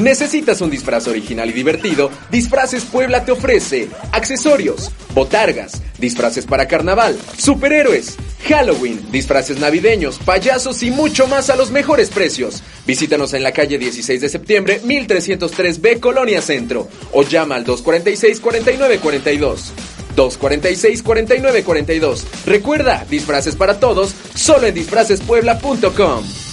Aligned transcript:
¿Necesitas 0.00 0.60
un 0.62 0.70
disfraz 0.70 1.06
original 1.08 1.50
y 1.50 1.52
divertido? 1.52 2.10
Disfraces 2.30 2.84
Puebla 2.84 3.26
te 3.26 3.32
ofrece 3.32 3.90
accesorios, 4.12 4.90
botargas, 5.14 5.82
disfraces 5.98 6.46
para 6.46 6.66
carnaval, 6.66 7.18
superhéroes, 7.36 8.16
Halloween, 8.48 8.98
disfraces 9.12 9.58
navideños, 9.58 10.18
payasos 10.18 10.82
y 10.82 10.90
mucho 10.90 11.28
más 11.28 11.50
a 11.50 11.56
los 11.56 11.70
mejores 11.70 12.08
precios. 12.08 12.62
Visítanos 12.86 13.34
en 13.34 13.42
la 13.42 13.52
calle 13.52 13.76
16 13.76 14.22
de 14.22 14.30
septiembre, 14.30 14.80
1303B, 14.82 16.00
Colonia 16.00 16.40
Centro, 16.40 16.88
o 17.12 17.22
llama 17.22 17.56
al 17.56 17.66
246-4942. 17.66 19.58
246-4942. 20.16 22.24
Recuerda, 22.46 23.04
disfraces 23.10 23.54
para 23.54 23.78
todos, 23.78 24.14
solo 24.34 24.66
en 24.66 24.74
disfracespuebla.com. 24.74 26.49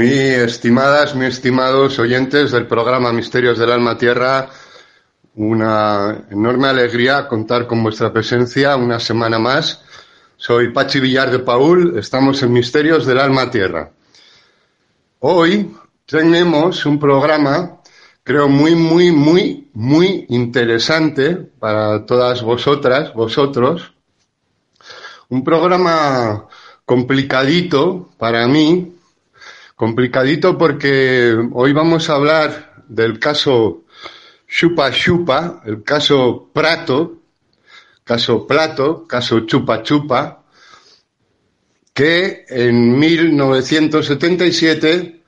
Muy 0.00 0.14
estimadas, 0.14 1.14
muy 1.14 1.26
estimados 1.26 1.98
oyentes 1.98 2.52
del 2.52 2.66
programa 2.66 3.12
Misterios 3.12 3.58
del 3.58 3.70
Alma 3.70 3.98
Tierra, 3.98 4.48
una 5.34 6.24
enorme 6.30 6.68
alegría 6.68 7.28
contar 7.28 7.66
con 7.66 7.82
vuestra 7.82 8.10
presencia 8.10 8.76
una 8.76 8.98
semana 8.98 9.38
más. 9.38 9.82
Soy 10.38 10.72
Pachi 10.72 11.00
Villar 11.00 11.30
de 11.30 11.40
Paul, 11.40 11.98
estamos 11.98 12.42
en 12.42 12.50
Misterios 12.50 13.04
del 13.04 13.18
Alma 13.18 13.50
Tierra. 13.50 13.90
Hoy 15.18 15.76
tenemos 16.06 16.86
un 16.86 16.98
programa, 16.98 17.82
creo, 18.24 18.48
muy, 18.48 18.74
muy, 18.74 19.12
muy, 19.12 19.68
muy 19.74 20.24
interesante 20.30 21.36
para 21.36 22.06
todas 22.06 22.40
vosotras, 22.40 23.12
vosotros. 23.12 23.92
Un 25.28 25.44
programa 25.44 26.46
complicadito 26.86 28.08
para 28.16 28.48
mí, 28.48 28.94
Complicadito 29.80 30.58
porque 30.58 31.34
hoy 31.52 31.72
vamos 31.72 32.10
a 32.10 32.16
hablar 32.16 32.84
del 32.86 33.18
caso 33.18 33.84
Chupa 34.46 34.90
Chupa, 34.90 35.62
el 35.64 35.82
caso 35.82 36.50
Prato, 36.52 37.22
caso 38.04 38.46
Plato, 38.46 39.06
caso 39.06 39.46
Chupa 39.46 39.82
Chupa, 39.82 40.42
que 41.94 42.44
en 42.50 42.98
1977 42.98 45.22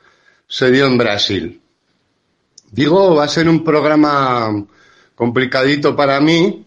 se 0.47 0.71
dio 0.71 0.85
en 0.85 0.99
Brasil. 0.99 1.63
Digo, 2.71 3.15
va 3.15 3.25
a 3.25 3.29
ser 3.29 3.49
un 3.49 3.65
programa 3.65 4.67
complicadito 5.15 5.97
para 5.97 6.21
mí, 6.21 6.67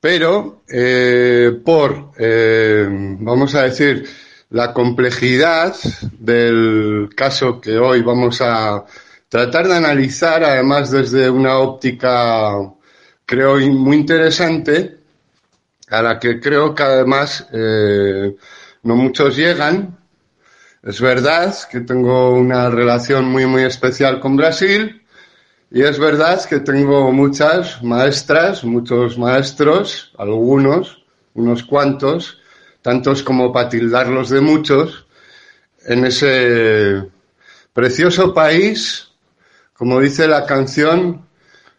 pero 0.00 0.62
eh, 0.68 1.52
por, 1.64 2.10
eh, 2.18 2.88
vamos 2.90 3.54
a 3.54 3.62
decir, 3.62 4.31
la 4.52 4.72
complejidad 4.74 5.74
del 6.18 7.08
caso 7.16 7.58
que 7.60 7.78
hoy 7.78 8.02
vamos 8.02 8.40
a 8.42 8.84
tratar 9.28 9.66
de 9.66 9.76
analizar, 9.76 10.44
además 10.44 10.90
desde 10.90 11.30
una 11.30 11.58
óptica, 11.58 12.52
creo, 13.24 13.56
muy 13.70 13.96
interesante, 13.96 14.98
a 15.88 16.02
la 16.02 16.18
que 16.18 16.38
creo 16.38 16.74
que 16.74 16.82
además 16.82 17.46
eh, 17.50 18.36
no 18.82 18.94
muchos 18.94 19.36
llegan. 19.36 19.98
Es 20.82 21.00
verdad 21.00 21.54
que 21.70 21.80
tengo 21.80 22.32
una 22.32 22.68
relación 22.68 23.24
muy, 23.24 23.46
muy 23.46 23.62
especial 23.62 24.20
con 24.20 24.36
Brasil 24.36 25.02
y 25.70 25.82
es 25.82 25.98
verdad 25.98 26.44
que 26.44 26.60
tengo 26.60 27.10
muchas 27.10 27.82
maestras, 27.82 28.64
muchos 28.64 29.16
maestros, 29.16 30.12
algunos, 30.18 31.02
unos 31.32 31.62
cuantos, 31.62 32.41
tantos 32.82 33.22
como 33.22 33.52
para 33.52 33.68
tildarlos 33.68 34.28
de 34.30 34.40
muchos, 34.40 35.06
en 35.86 36.04
ese 36.04 37.08
precioso 37.72 38.34
país, 38.34 39.08
como 39.72 40.00
dice 40.00 40.28
la 40.28 40.44
canción, 40.44 41.26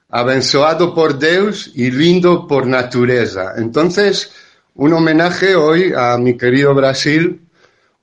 abençoado 0.09 0.94
por 0.94 1.19
Deus 1.19 1.72
y 1.75 1.91
lindo 1.91 2.47
por 2.47 2.66
naturaleza. 2.66 3.53
Entonces, 3.58 4.31
un 4.75 4.94
homenaje 4.94 5.56
hoy 5.56 5.94
a 5.96 6.18
mi 6.18 6.38
querido 6.38 6.74
Brasil, 6.74 7.41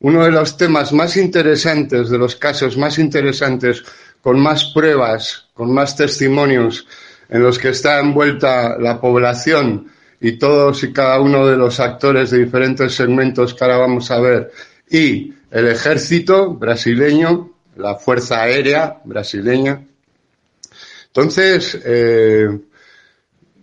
uno 0.00 0.25
de 0.25 0.31
los 0.31 0.56
temas 0.56 0.93
más 0.93 1.17
interesantes, 1.17 2.09
de 2.09 2.19
los 2.19 2.37
casos 2.37 2.77
más 2.77 2.99
interesantes, 2.99 3.82
con 4.22 4.41
más 4.41 4.72
pruebas, 4.72 5.47
con 5.55 5.72
más 5.72 5.97
testimonios 5.97 6.87
en 7.28 7.43
los 7.43 7.59
que 7.59 7.71
está 7.71 8.00
envuelta 8.00 8.77
la 8.78 9.00
población 9.00 9.91
y 10.20 10.32
todos 10.32 10.82
y 10.84 10.92
cada 10.92 11.20
uno 11.20 11.47
de 11.47 11.56
los 11.56 11.81
actores 11.81 12.31
de 12.31 12.44
diferentes 12.44 12.94
segmentos 12.94 13.54
que 13.54 13.64
ahora 13.64 13.78
vamos 13.78 14.10
a 14.10 14.20
ver 14.20 14.53
y 14.91 15.32
el 15.50 15.69
ejército 15.69 16.54
brasileño, 16.54 17.50
la 17.76 17.94
Fuerza 17.94 18.42
Aérea 18.42 19.00
brasileña. 19.04 19.82
Entonces, 21.06 21.78
eh, 21.84 22.48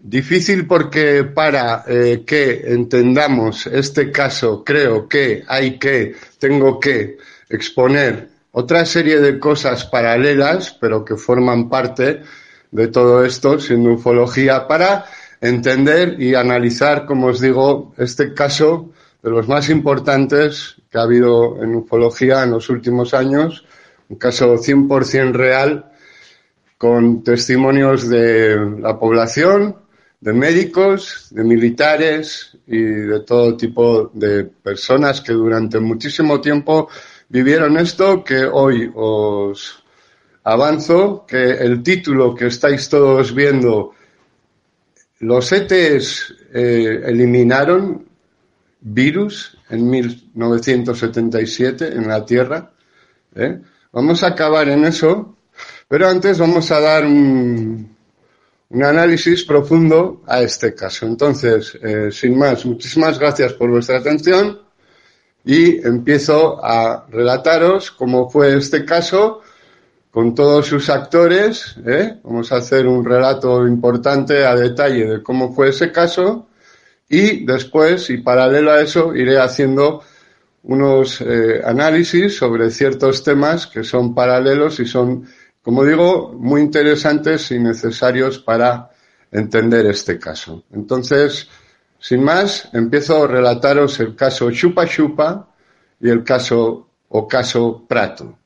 difícil 0.02 0.66
porque 0.66 1.26
para 1.26 1.84
eh, 1.88 2.24
que 2.26 2.64
entendamos 2.66 3.68
este 3.68 4.12
caso 4.12 4.64
creo 4.64 5.08
que 5.08 5.44
hay 5.48 5.78
que, 5.78 6.16
tengo 6.40 6.80
que 6.80 7.18
exponer 7.50 8.30
otra 8.52 8.86
serie 8.86 9.20
de 9.20 9.38
cosas 9.38 9.86
paralelas, 9.86 10.76
pero 10.80 11.06
que 11.06 11.16
forman 11.16 11.70
parte 11.70 12.22
de 12.72 12.88
todo 12.88 13.24
esto, 13.24 13.60
siendo 13.60 13.94
ufología, 13.94 14.68
para 14.68 15.06
entender 15.42 16.22
y 16.22 16.36
analizar, 16.36 17.06
como 17.06 17.28
os 17.28 17.40
digo, 17.40 17.94
este 17.98 18.34
caso 18.34 18.92
de 19.22 19.30
los 19.30 19.48
más 19.48 19.70
importantes 19.70 20.76
que 20.90 20.98
ha 20.98 21.02
habido 21.02 21.62
en 21.62 21.76
ufología 21.76 22.44
en 22.44 22.52
los 22.52 22.70
últimos 22.70 23.14
años, 23.14 23.66
un 24.10 24.18
caso 24.18 24.56
100% 24.56 25.34
real 25.34 25.92
con 26.78 27.24
testimonios 27.24 28.08
de 28.08 28.80
la 28.80 29.00
población, 29.00 29.76
de 30.20 30.34
médicos, 30.34 31.28
de 31.32 31.44
militares 31.44 32.58
y 32.66 32.80
de 32.80 33.20
todo 33.22 33.58
tipo 33.58 34.12
de 34.14 34.46
personas 34.46 35.22
que 35.22 35.34
durante 35.34 35.80
muchísimo 35.80 36.40
tiempo 36.42 36.90
vivieron 37.30 37.78
esto 37.78 38.24
que 38.24 38.46
hoy 38.46 38.92
os 38.96 39.84
avanzo, 40.44 41.26
que 41.28 41.52
el 41.52 41.84
título 41.84 42.34
que 42.34 42.48
estáis 42.48 42.88
todos 42.90 43.34
viendo 43.34 43.94
los 45.20 45.52
ETs 45.52 46.34
eh, 46.54 47.02
eliminaron 47.06 48.08
virus 48.80 49.58
en 49.70 49.90
1977 49.90 51.88
en 51.88 52.08
la 52.08 52.26
Tierra. 52.26 52.72
¿eh? 53.36 53.60
Vamos 53.92 54.24
a 54.24 54.28
acabar 54.28 54.70
en 54.70 54.86
eso, 54.86 55.38
pero 55.88 56.08
antes 56.08 56.38
vamos 56.38 56.72
a 56.72 56.80
dar 56.80 57.06
un, 57.06 57.96
análisis 58.72 59.44
profundo 59.44 60.22
a 60.28 60.42
este 60.42 60.76
caso. 60.76 61.06
Entonces, 61.06 61.78
eh, 61.82 62.10
sin 62.12 62.38
más, 62.38 62.66
muchísimas 62.66 63.18
gracias 63.18 63.54
por 63.54 63.70
vuestra 63.72 63.98
atención 63.98 64.62
y 65.46 65.86
empiezo 65.86 66.64
a 66.64 67.08
relataros 67.10 67.92
cómo 67.92 68.30
fue 68.30 68.58
este 68.58 68.84
caso 68.86 69.42
con 70.12 70.34
todos 70.34 70.68
sus 70.68 70.90
actores. 70.90 71.76
¿eh? 71.86 72.20
Vamos 72.24 72.52
a 72.52 72.58
hacer 72.58 72.88
un 72.88 73.04
relato 73.06 73.68
importante 73.68 74.46
a 74.46 74.56
detalle 74.56 75.06
de 75.06 75.24
cómo 75.24 75.54
fue 75.54 75.70
ese 75.70 75.92
caso 75.92 76.48
y 77.10 77.46
después, 77.46 78.10
y 78.10 78.18
paralelo 78.18 78.72
a 78.72 78.82
eso, 78.82 79.16
iré 79.16 79.40
haciendo 79.40 80.04
unos 80.64 81.22
eh, 81.22 81.62
análisis 81.64 82.36
sobre 82.36 82.70
ciertos 82.70 83.24
temas 83.24 83.68
que 83.68 83.84
son 83.84 84.14
paralelos 84.14 84.80
y 84.82 84.86
son, 84.86 85.26
como 85.62 85.86
digo, 85.86 86.34
muy 86.34 86.62
interesantes 86.62 87.52
y 87.52 87.60
necesarios 87.60 88.40
para 88.40 88.90
entender 89.32 89.86
este 89.86 90.20
caso. 90.20 90.64
Entonces, 90.74 91.48
sin 92.00 92.24
más, 92.24 92.70
empiezo 92.74 93.24
a 93.24 93.28
relataros 93.28 94.00
el 94.02 94.16
caso 94.16 94.52
Chupa 94.52 94.86
Chupa 94.88 95.50
y 96.00 96.10
el 96.10 96.24
caso 96.24 96.90
o 97.10 97.28
caso 97.28 97.86
Prato. 97.88 98.38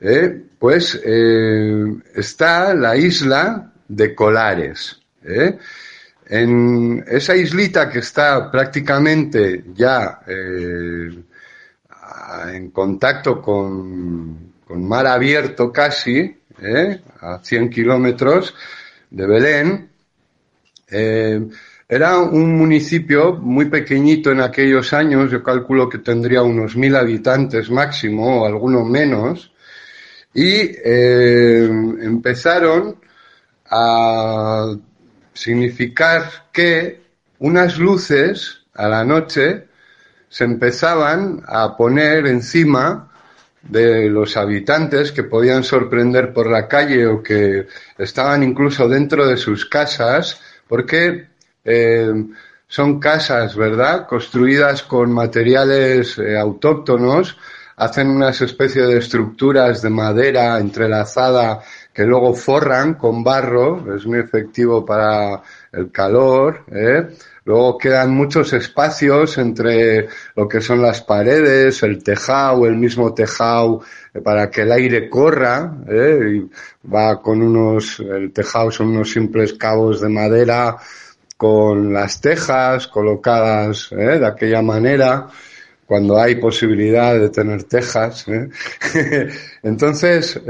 ¿Eh? 0.00 0.42
pues 0.58 0.94
está 0.94 2.72
la 2.72 2.96
isla 2.96 3.74
de 3.88 4.14
Colares. 4.14 5.01
En 5.24 7.04
esa 7.06 7.36
islita 7.36 7.88
que 7.88 8.00
está 8.00 8.50
prácticamente 8.50 9.64
ya 9.74 10.20
en 12.52 12.70
contacto 12.70 13.40
con, 13.40 14.52
con 14.66 14.88
mar 14.88 15.06
abierto 15.06 15.72
casi, 15.72 16.36
¿eh? 16.60 17.00
a 17.20 17.38
100 17.42 17.70
kilómetros 17.70 18.54
de 19.10 19.26
Belén. 19.26 19.90
Eh, 20.90 21.40
era 21.88 22.18
un 22.18 22.56
municipio 22.56 23.34
muy 23.34 23.66
pequeñito 23.66 24.30
en 24.30 24.40
aquellos 24.40 24.92
años, 24.94 25.30
yo 25.30 25.42
calculo 25.42 25.88
que 25.88 25.98
tendría 25.98 26.42
unos 26.42 26.74
mil 26.76 26.96
habitantes 26.96 27.70
máximo 27.70 28.40
o 28.40 28.46
alguno 28.46 28.84
menos, 28.84 29.52
y 30.32 30.70
eh, 30.84 31.64
empezaron 31.64 32.96
a 33.66 34.74
significar 35.32 36.48
que 36.52 37.02
unas 37.38 37.78
luces 37.78 38.62
a 38.74 38.88
la 38.88 39.04
noche 39.04 39.66
se 40.28 40.44
empezaban 40.44 41.42
a 41.46 41.76
poner 41.76 42.26
encima 42.26 43.10
de 43.62 44.08
los 44.08 44.36
habitantes 44.36 45.12
que 45.12 45.24
podían 45.24 45.62
sorprender 45.62 46.32
por 46.32 46.50
la 46.50 46.66
calle 46.66 47.06
o 47.06 47.22
que 47.22 47.66
estaban 47.98 48.42
incluso 48.42 48.88
dentro 48.88 49.26
de 49.26 49.36
sus 49.36 49.66
casas, 49.66 50.40
porque 50.66 51.28
eh, 51.64 52.12
son 52.66 52.98
casas, 52.98 53.54
¿verdad?, 53.54 54.06
construidas 54.06 54.82
con 54.82 55.12
materiales 55.12 56.18
eh, 56.18 56.38
autóctonos, 56.38 57.36
hacen 57.76 58.08
unas 58.08 58.40
especies 58.40 58.88
de 58.88 58.98
estructuras 58.98 59.82
de 59.82 59.90
madera 59.90 60.58
entrelazada 60.58 61.62
que 61.92 62.04
luego 62.04 62.34
forran 62.34 62.94
con 62.94 63.22
barro, 63.22 63.94
es 63.94 64.06
muy 64.06 64.20
efectivo 64.20 64.84
para 64.84 65.42
el 65.72 65.90
calor, 65.90 66.64
¿eh? 66.72 67.08
Luego 67.44 67.76
quedan 67.76 68.14
muchos 68.14 68.52
espacios 68.52 69.36
entre 69.38 70.08
lo 70.36 70.46
que 70.46 70.60
son 70.60 70.80
las 70.80 71.00
paredes, 71.02 71.82
el 71.82 72.02
tejado, 72.02 72.66
el 72.66 72.76
mismo 72.76 73.12
tejado, 73.14 73.82
eh, 74.14 74.20
para 74.20 74.48
que 74.48 74.62
el 74.62 74.70
aire 74.70 75.10
corra, 75.10 75.74
¿eh? 75.88 76.36
y 76.36 76.88
va 76.88 77.20
con 77.20 77.42
unos, 77.42 77.98
el 77.98 78.32
tejado 78.32 78.70
son 78.70 78.88
unos 78.88 79.10
simples 79.10 79.54
cabos 79.54 80.00
de 80.00 80.08
madera 80.08 80.76
con 81.36 81.92
las 81.92 82.20
tejas 82.20 82.86
colocadas 82.86 83.90
¿eh? 83.90 84.20
de 84.20 84.26
aquella 84.26 84.62
manera 84.62 85.26
cuando 85.84 86.18
hay 86.20 86.36
posibilidad 86.36 87.18
de 87.18 87.28
tener 87.30 87.64
tejas. 87.64 88.26
¿eh? 88.28 88.48
Entonces, 89.64 90.40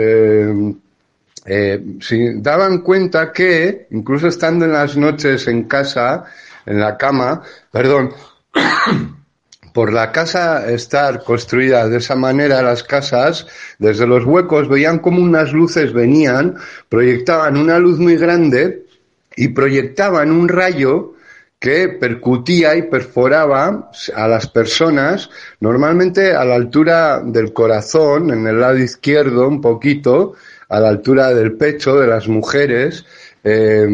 eh, 1.45 1.83
si 2.01 2.41
daban 2.41 2.79
cuenta 2.79 3.33
que, 3.33 3.87
incluso 3.91 4.29
estando 4.29 4.65
en 4.65 4.73
las 4.73 4.97
noches 4.97 5.49
en 5.49 5.65
casa, 5.65 6.25
en 6.67 6.79
la 6.79 6.97
cama, 6.97 7.43
perdón, 7.71 8.13
por 9.75 9.93
la 9.93 10.13
casa 10.13 10.71
estar 10.71 11.25
construida 11.25 11.89
de 11.89 11.99
esa 11.99 12.15
manera, 12.15 12.63
las 12.63 12.83
casas, 12.83 13.47
desde 13.79 14.07
los 14.07 14.25
huecos 14.25 14.69
veían 14.69 14.99
como 14.99 15.23
unas 15.23 15.53
luces 15.53 15.93
venían, 15.93 16.57
proyectaban 16.89 17.57
una 17.57 17.79
luz 17.79 17.99
muy 17.99 18.17
grande 18.17 18.85
y 19.35 19.49
proyectaban 19.49 20.31
un 20.31 20.49
rayo 20.49 21.15
que 21.59 21.89
percutía 21.89 22.75
y 22.75 22.83
perforaba 22.83 23.91
a 24.17 24.29
las 24.29 24.49
personas, 24.49 25.31
normalmente 25.61 26.35
a 26.35 26.45
la 26.45 26.57
altura 26.57 27.23
del 27.25 27.53
corazón, 27.53 28.33
en 28.33 28.47
el 28.49 28.61
lado 28.61 28.79
izquierdo 28.79 29.47
un 29.47 29.61
poquito, 29.61 30.35
a 30.73 30.81
la 30.81 30.89
altura 30.89 31.35
del 31.35 31.53
pecho 31.53 32.01
de 32.01 32.07
las 32.07 32.29
mujeres, 32.29 33.05
eh, 33.45 33.87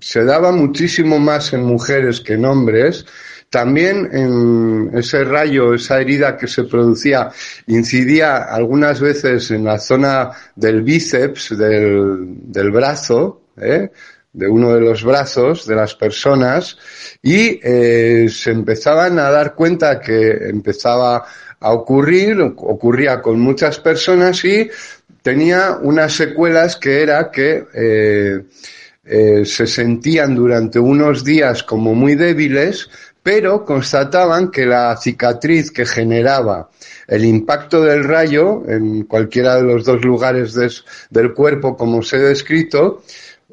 se 0.00 0.24
daba 0.24 0.52
muchísimo 0.52 1.18
más 1.18 1.52
en 1.52 1.64
mujeres 1.64 2.20
que 2.20 2.34
en 2.34 2.44
hombres. 2.44 3.04
También 3.50 4.08
en 4.12 4.90
ese 4.94 5.24
rayo, 5.24 5.74
esa 5.74 6.00
herida 6.00 6.36
que 6.36 6.46
se 6.46 6.62
producía, 6.62 7.28
incidía 7.66 8.44
algunas 8.44 9.00
veces 9.00 9.50
en 9.50 9.64
la 9.64 9.80
zona 9.80 10.30
del 10.54 10.82
bíceps, 10.82 11.58
del, 11.58 12.36
del 12.52 12.70
brazo, 12.70 13.42
¿eh? 13.56 13.90
de 14.32 14.48
uno 14.48 14.72
de 14.74 14.80
los 14.80 15.04
brazos 15.04 15.66
de 15.66 15.74
las 15.74 15.94
personas 15.94 16.78
y 17.20 17.60
eh, 17.62 18.28
se 18.30 18.52
empezaban 18.52 19.18
a 19.18 19.30
dar 19.30 19.54
cuenta 19.54 20.00
que 20.00 20.30
empezaba 20.48 21.26
a 21.60 21.72
ocurrir, 21.72 22.40
ocurría 22.40 23.20
con 23.22 23.38
muchas 23.38 23.78
personas 23.78 24.44
y 24.44 24.68
tenía 25.22 25.78
unas 25.80 26.12
secuelas 26.12 26.76
que 26.76 27.02
era 27.02 27.30
que 27.30 27.64
eh, 27.74 28.42
eh, 29.04 29.44
se 29.44 29.66
sentían 29.66 30.34
durante 30.34 30.78
unos 30.78 31.24
días 31.24 31.62
como 31.62 31.94
muy 31.94 32.14
débiles, 32.14 32.88
pero 33.22 33.64
constataban 33.64 34.50
que 34.50 34.66
la 34.66 34.96
cicatriz 34.96 35.70
que 35.70 35.86
generaba 35.86 36.70
el 37.06 37.24
impacto 37.24 37.82
del 37.82 38.04
rayo 38.04 38.62
en 38.68 39.04
cualquiera 39.04 39.56
de 39.56 39.62
los 39.62 39.84
dos 39.84 40.04
lugares 40.04 40.54
del 41.10 41.32
cuerpo, 41.32 41.76
como 41.76 41.98
os 41.98 42.12
he 42.12 42.18
descrito, 42.18 43.02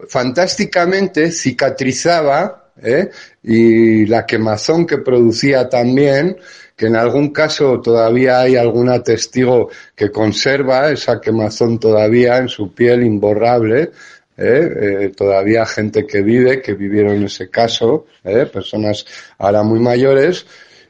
fantásticamente 0.07 1.31
cicatrizaba 1.31 2.71
¿eh? 2.81 3.09
y 3.43 4.05
la 4.05 4.25
quemazón 4.25 4.85
que 4.85 4.99
producía 4.99 5.69
también, 5.69 6.37
que 6.79 6.85
en 6.85 6.95
algún 6.95 7.33
caso 7.33 7.81
todavía 7.81 8.39
hay 8.39 8.55
algún 8.55 8.87
testigo 9.03 9.69
que 9.93 10.09
conserva 10.09 10.89
esa 10.89 11.19
quemazón 11.19 11.77
todavía 11.77 12.37
en 12.37 12.47
su 12.47 12.73
piel 12.73 13.03
imborrable, 13.03 13.91
¿eh? 14.37 14.69
Eh, 14.81 15.11
todavía 15.13 15.65
gente 15.65 16.07
que 16.07 16.21
vive, 16.21 16.61
que 16.61 16.75
vivieron 16.75 17.21
ese 17.25 17.49
caso, 17.49 18.05
¿eh? 18.23 18.45
personas 18.45 19.05
ahora 19.39 19.61
muy 19.61 19.81
mayores, 19.81 20.45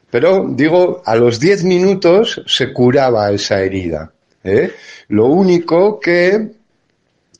pero 0.08 0.46
digo, 0.48 1.02
a 1.04 1.16
los 1.16 1.40
10 1.40 1.64
minutos 1.64 2.40
se 2.46 2.72
curaba 2.72 3.32
esa 3.32 3.60
herida. 3.60 4.12
Lo 5.08 5.26
único 5.26 5.98
que 5.98 6.50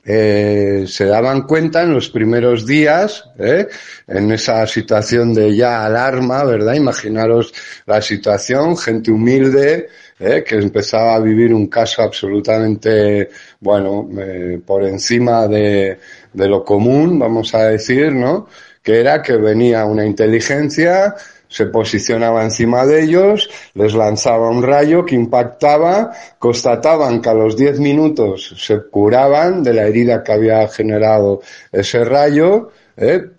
se 0.03 1.05
daban 1.05 1.43
cuenta 1.43 1.83
en 1.83 1.95
los 1.95 2.09
primeros 2.09 2.67
días, 2.67 3.25
en 3.39 4.33
esa 4.33 4.67
situación 4.67 5.35
de 5.35 5.55
ya 5.55 5.85
alarma, 5.85 6.43
¿verdad? 6.45 6.75
Imaginaros 6.75 7.53
la 7.87 8.01
situación, 8.01 8.77
gente 8.77 9.11
humilde, 9.11 9.89
¿eh? 10.21 10.45
que 10.47 10.57
empezaba 10.57 11.15
a 11.15 11.21
vivir 11.21 11.53
un 11.53 11.67
caso 11.67 12.03
absolutamente, 12.03 13.31
bueno, 13.59 14.09
eh, 14.19 14.61
por 14.65 14.85
encima 14.85 15.49
de, 15.49 15.99
de 16.33 16.49
lo 16.49 16.65
común, 16.65 17.19
vamos 17.19 17.55
a 17.55 17.65
decir, 17.65 18.13
¿no? 18.13 18.47
Que 18.83 19.01
era 19.01 19.23
que 19.23 19.37
venía 19.37 19.85
una 19.87 20.05
inteligencia, 20.05 21.15
se 21.51 21.67
posicionaba 21.67 22.45
encima 22.45 22.87
de 22.87 23.03
ellos, 23.03 23.51
les 23.75 23.93
lanzaba 23.93 24.49
un 24.49 24.63
rayo 24.63 25.05
que 25.05 25.17
impactaba, 25.17 26.13
constataban 26.39 27.21
que 27.21 27.29
a 27.29 27.35
los 27.35 27.57
10 27.57 27.81
minutos 27.81 28.55
se 28.57 28.85
curaban 28.89 29.63
de 29.63 29.75
la 29.75 29.83
herida 29.83 30.23
que 30.23 30.33
había 30.33 30.67
generado 30.69 31.43
ese 31.73 32.05
rayo, 32.05 32.71
¿eh? 32.97 33.31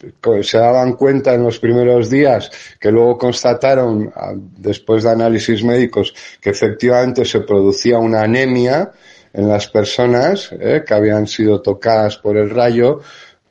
se 0.43 0.57
daban 0.57 0.93
cuenta 0.93 1.33
en 1.33 1.43
los 1.43 1.59
primeros 1.59 2.09
días, 2.09 2.51
que 2.79 2.91
luego 2.91 3.17
constataron, 3.17 4.11
después 4.57 5.03
de 5.03 5.11
análisis 5.11 5.63
médicos, 5.63 6.13
que 6.41 6.49
efectivamente 6.49 7.23
se 7.23 7.39
producía 7.39 7.97
una 7.97 8.23
anemia 8.23 8.91
en 9.33 9.47
las 9.47 9.67
personas 9.67 10.49
¿eh? 10.51 10.83
que 10.85 10.93
habían 10.93 11.27
sido 11.27 11.61
tocadas 11.61 12.17
por 12.17 12.35
el 12.35 12.49
rayo, 12.49 12.99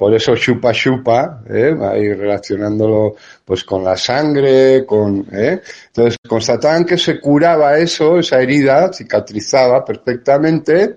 por 0.00 0.14
eso 0.14 0.35
chupa 0.35 0.73
chupa, 0.73 1.42
¿eh? 1.47 1.76
ahí 1.78 2.14
relacionándolo 2.14 3.16
pues 3.45 3.64
con 3.64 3.85
la 3.85 3.99
sangre, 3.99 4.87
con, 4.87 5.26
¿eh? 5.30 5.61
entonces 5.88 6.16
constataban 6.26 6.87
que 6.87 6.97
se 6.97 7.21
curaba 7.21 7.76
eso, 7.76 8.19
esa 8.19 8.40
herida, 8.40 8.90
cicatrizaba 8.95 9.85
perfectamente, 9.85 10.97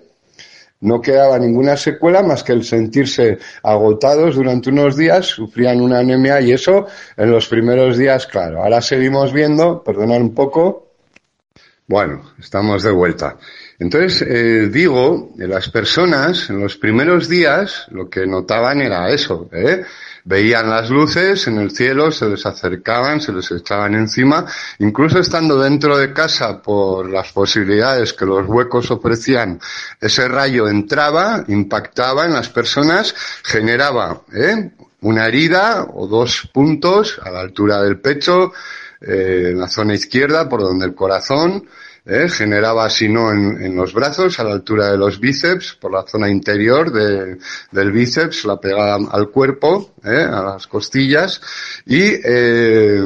no 0.79 1.01
quedaba 1.01 1.37
ninguna 1.37 1.75
secuela 1.75 2.23
más 2.23 2.43
que 2.43 2.53
el 2.53 2.63
sentirse 2.63 3.39
agotados 3.61 4.37
durante 4.37 4.69
unos 4.69 4.95
días, 4.95 5.25
sufrían 5.25 5.81
una 5.81 5.99
anemia 5.99 6.39
y 6.39 6.53
eso 6.53 6.87
en 7.17 7.29
los 7.29 7.49
primeros 7.49 7.97
días, 7.97 8.25
claro. 8.25 8.63
Ahora 8.63 8.81
seguimos 8.81 9.33
viendo, 9.33 9.83
perdonad 9.83 10.21
un 10.21 10.33
poco, 10.33 10.93
bueno, 11.87 12.31
estamos 12.39 12.83
de 12.83 12.91
vuelta. 12.91 13.37
Entonces, 13.83 14.21
eh, 14.21 14.69
digo, 14.71 15.33
las 15.35 15.69
personas 15.69 16.49
en 16.49 16.61
los 16.61 16.77
primeros 16.77 17.27
días 17.27 17.85
lo 17.91 18.09
que 18.09 18.25
notaban 18.25 18.79
era 18.79 19.09
eso, 19.09 19.49
¿eh? 19.51 19.83
veían 20.23 20.69
las 20.69 20.89
luces 20.89 21.47
en 21.47 21.57
el 21.57 21.71
cielo, 21.71 22.09
se 22.09 22.29
les 22.29 22.45
acercaban, 22.45 23.19
se 23.19 23.33
les 23.33 23.51
echaban 23.51 23.93
encima, 23.95 24.45
incluso 24.79 25.19
estando 25.19 25.59
dentro 25.59 25.97
de 25.97 26.13
casa 26.13 26.61
por 26.61 27.09
las 27.09 27.33
posibilidades 27.33 28.13
que 28.13 28.25
los 28.25 28.47
huecos 28.47 28.89
ofrecían, 28.89 29.59
ese 29.99 30.29
rayo 30.29 30.69
entraba, 30.69 31.43
impactaba 31.49 32.23
en 32.23 32.31
las 32.31 32.47
personas, 32.47 33.13
generaba 33.43 34.21
¿eh? 34.33 34.71
una 35.01 35.27
herida 35.27 35.85
o 35.93 36.07
dos 36.07 36.49
puntos 36.53 37.19
a 37.21 37.29
la 37.29 37.41
altura 37.41 37.83
del 37.83 37.99
pecho, 37.99 38.53
eh, 39.01 39.49
en 39.51 39.59
la 39.59 39.67
zona 39.67 39.93
izquierda, 39.93 40.47
por 40.47 40.61
donde 40.61 40.85
el 40.85 40.95
corazón, 40.95 41.67
¿eh? 42.05 42.27
generaba, 42.29 42.89
si 42.89 43.07
no, 43.07 43.31
en, 43.31 43.75
los 43.75 43.93
brazos, 43.93 44.39
a 44.39 44.43
la 44.43 44.51
altura 44.51 44.91
de 44.91 44.97
los 44.97 45.19
bíceps, 45.19 45.75
por 45.79 45.91
la 45.91 46.03
zona 46.03 46.29
interior 46.29 46.91
de, 46.91 47.37
del 47.71 47.91
bíceps, 47.91 48.45
la 48.45 48.59
pegada 48.59 48.97
al 49.11 49.29
cuerpo, 49.29 49.93
¿eh? 50.03 50.23
a 50.23 50.41
las 50.43 50.67
costillas, 50.67 51.41
y, 51.85 52.01
eh, 52.01 53.03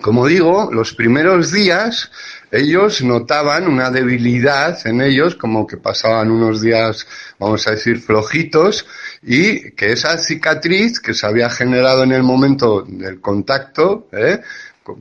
como 0.00 0.26
digo, 0.26 0.70
los 0.72 0.94
primeros 0.94 1.50
días, 1.50 2.10
ellos 2.50 3.02
notaban 3.02 3.66
una 3.66 3.90
debilidad 3.90 4.78
en 4.86 5.00
ellos, 5.00 5.34
como 5.34 5.66
que 5.66 5.78
pasaban 5.78 6.30
unos 6.30 6.60
días, 6.60 7.06
vamos 7.38 7.66
a 7.66 7.72
decir, 7.72 8.00
flojitos, 8.00 8.86
y 9.22 9.72
que 9.72 9.92
esa 9.92 10.16
cicatriz 10.18 11.00
que 11.00 11.14
se 11.14 11.26
había 11.26 11.50
generado 11.50 12.04
en 12.04 12.12
el 12.12 12.22
momento 12.22 12.82
del 12.86 13.20
contacto, 13.20 14.08
¿eh? 14.12 14.40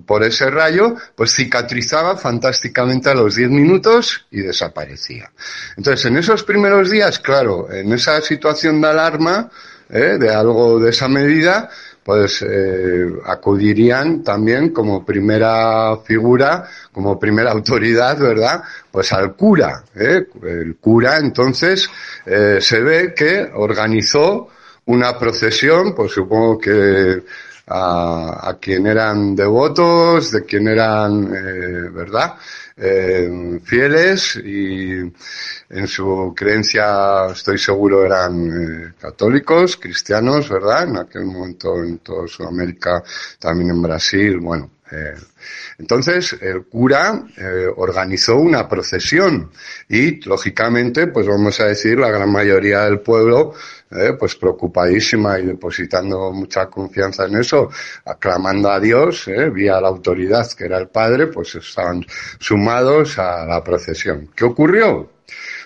Por 0.06 0.24
ese 0.24 0.50
rayo, 0.50 0.96
pues 1.16 1.34
cicatrizaba 1.34 2.18
fantásticamente 2.18 3.10
a 3.10 3.16
los 3.16 3.36
10 3.36 3.50
minutos 3.50 4.26
y 4.32 4.42
desaparecía. 4.42 5.32
Entonces, 5.78 6.06
en 6.06 6.18
esos 6.18 6.44
primeros 6.44 6.90
días, 6.90 7.20
claro, 7.20 7.72
en 7.72 7.92
esa 7.94 8.22
situación 8.22 8.82
de 8.82 8.88
alarma, 8.88 9.50
¿eh? 9.90 10.18
de 10.20 10.30
algo 10.30 10.80
de 10.80 10.90
esa 10.90 11.08
medida, 11.08 11.70
pues 12.06 12.46
eh, 12.48 13.08
acudirían 13.26 14.24
también 14.24 14.70
como 14.70 15.04
primera 15.04 15.98
figura, 16.06 16.70
como 16.92 17.18
primera 17.20 17.52
autoridad, 17.54 18.18
¿verdad? 18.20 18.62
Pues 18.92 19.12
al 19.12 19.36
cura. 19.36 19.84
¿eh? 19.96 20.28
El 20.44 20.78
cura 20.78 21.18
entonces 21.18 21.90
eh, 22.26 22.60
se 22.62 22.80
ve 22.82 23.14
que 23.16 23.50
organizó 23.56 24.50
una 24.86 25.18
procesión, 25.18 25.96
pues 25.96 26.12
supongo 26.12 26.60
que 26.60 27.24
a, 27.68 28.50
a 28.50 28.60
quien 28.60 28.88
eran 28.88 29.36
devotos, 29.36 30.32
de 30.32 30.44
quien 30.46 30.68
eran, 30.68 31.34
eh, 31.34 31.90
¿verdad? 31.92 32.36
Eh, 32.78 33.60
fieles 33.64 34.36
y 34.36 35.00
en 35.70 35.88
su 35.88 36.34
creencia 36.36 37.28
estoy 37.32 37.58
seguro 37.58 38.06
eran 38.06 38.48
eh, 38.48 38.94
católicos, 39.00 39.78
cristianos, 39.78 40.50
¿verdad? 40.50 40.84
En 40.90 40.98
aquel 40.98 41.26
momento 41.26 41.82
en 41.84 42.00
toda 42.00 42.28
Sudamérica, 42.28 43.02
también 43.40 43.70
en 43.72 43.82
Brasil, 43.82 44.40
bueno, 44.40 44.70
eh, 44.92 45.16
entonces 45.80 46.38
el 46.40 46.66
cura 46.66 47.24
eh, 47.36 47.68
organizó 47.76 48.38
una 48.38 48.70
procesión 48.70 49.50
y 49.90 50.24
lógicamente 50.28 51.08
pues 51.08 51.26
vamos 51.26 51.60
a 51.60 51.66
decir 51.66 51.98
la 51.98 52.12
gran 52.12 52.32
mayoría 52.32 52.82
del 52.82 53.00
pueblo 53.00 53.56
eh, 53.90 54.14
pues 54.20 54.36
preocupadísima 54.36 55.40
y 55.40 55.48
depositando 55.48 56.32
mucha 56.32 56.68
confianza 56.68 57.26
en 57.26 57.38
eso 57.38 57.72
aclamando 58.06 58.70
a 58.70 58.80
Dios 58.80 59.28
vía 59.52 59.82
la 59.82 59.88
autoridad 59.88 60.48
que 60.52 60.66
era 60.66 60.78
el 60.78 60.90
padre 60.90 61.28
pues 61.28 61.56
estaban 61.56 62.06
sumados 62.40 63.18
a 63.18 63.44
la 63.44 63.64
procesión 63.64 64.30
¿qué 64.36 64.46
ocurrió? 64.46 65.14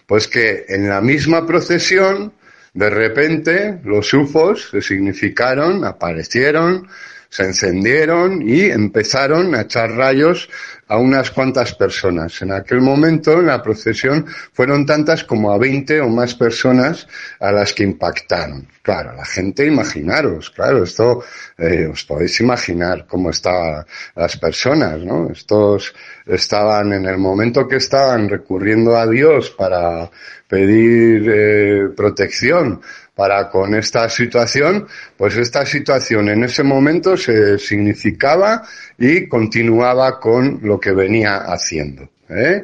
pues 0.05 0.29
que 0.29 0.63
en 0.69 0.88
la 0.88 1.01
misma 1.01 1.45
procesión 1.45 2.31
de 2.73 2.89
repente 2.89 3.81
los 3.83 4.13
ufos 4.13 4.69
se 4.71 4.81
significaron 4.81 5.83
aparecieron 5.83 6.88
se 7.29 7.43
encendieron 7.43 8.41
y 8.41 8.63
empezaron 8.63 9.53
a 9.53 9.62
echar 9.62 9.91
rayos 9.91 10.50
a 10.88 10.98
unas 10.98 11.29
cuantas 11.29 11.75
personas. 11.75 12.41
En 12.41 12.51
aquel 12.51 12.81
momento, 12.81 13.33
en 13.33 13.45
la 13.45 13.62
procesión, 13.62 14.25
fueron 14.51 14.88
tantas 14.88 15.24
como 15.24 15.51
a 15.51 15.57
20 15.59 16.01
o 16.01 16.09
más 16.09 16.33
personas 16.33 17.07
a 17.39 17.51
las 17.51 17.74
que 17.74 17.83
impactaron. 17.83 18.67
Claro, 18.81 19.13
la 19.15 19.25
gente, 19.25 19.67
imaginaros, 19.67 20.50
claro, 20.50 20.83
esto, 20.83 21.24
eh, 21.59 21.86
os 21.86 22.03
podéis 22.05 22.39
imaginar 22.39 23.05
cómo 23.07 23.29
estaban 23.29 23.86
las 24.15 24.36
personas, 24.38 25.00
¿no? 25.01 25.29
Estos 25.29 25.93
estaban, 26.25 26.93
en 26.93 27.05
el 27.05 27.19
momento 27.19 27.67
que 27.67 27.75
estaban 27.75 28.27
recurriendo 28.27 28.98
a 28.98 29.05
Dios 29.05 29.51
para 29.51 30.09
pedir 30.48 31.29
eh, 31.31 31.89
protección, 31.95 32.81
para 33.19 33.49
con 33.49 33.75
esta 33.75 34.07
situación, 34.07 34.88
pues 35.17 35.35
esta 35.35 35.65
situación 35.65 36.29
en 36.29 36.45
ese 36.45 36.63
momento 36.63 37.17
se 37.17 37.59
significaba 37.59 38.63
y 38.97 39.27
continuaba 39.27 40.21
con 40.21 40.61
lo 40.63 40.79
que 40.79 40.93
venía 40.93 41.39
haciendo. 41.39 42.07
¿eh? 42.29 42.63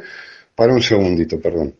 Para 0.55 0.71
un 0.71 0.81
segundito, 0.81 1.41
perdón. 1.41 1.75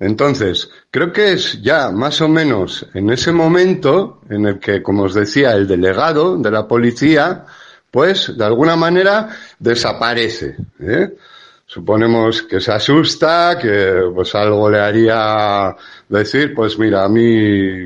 Entonces, 0.00 0.66
creo 0.90 1.12
que 1.12 1.34
es 1.34 1.60
ya 1.60 1.90
más 1.90 2.22
o 2.22 2.28
menos 2.28 2.88
en 2.94 3.10
ese 3.10 3.32
momento 3.32 4.22
en 4.30 4.46
el 4.46 4.58
que, 4.60 4.82
como 4.82 5.02
os 5.02 5.12
decía, 5.12 5.52
el 5.52 5.68
delegado 5.68 6.38
de 6.38 6.50
la 6.50 6.66
policía, 6.66 7.44
pues 7.90 8.34
de 8.34 8.44
alguna 8.46 8.76
manera 8.76 9.28
desaparece. 9.58 10.56
¿eh? 10.80 11.12
Suponemos 11.66 12.42
que 12.42 12.60
se 12.60 12.72
asusta, 12.72 13.58
que 13.60 14.10
pues 14.14 14.34
algo 14.36 14.70
le 14.70 14.80
haría 14.80 15.74
decir, 16.08 16.54
pues 16.54 16.78
mira, 16.78 17.04
a 17.04 17.08
mí, 17.08 17.82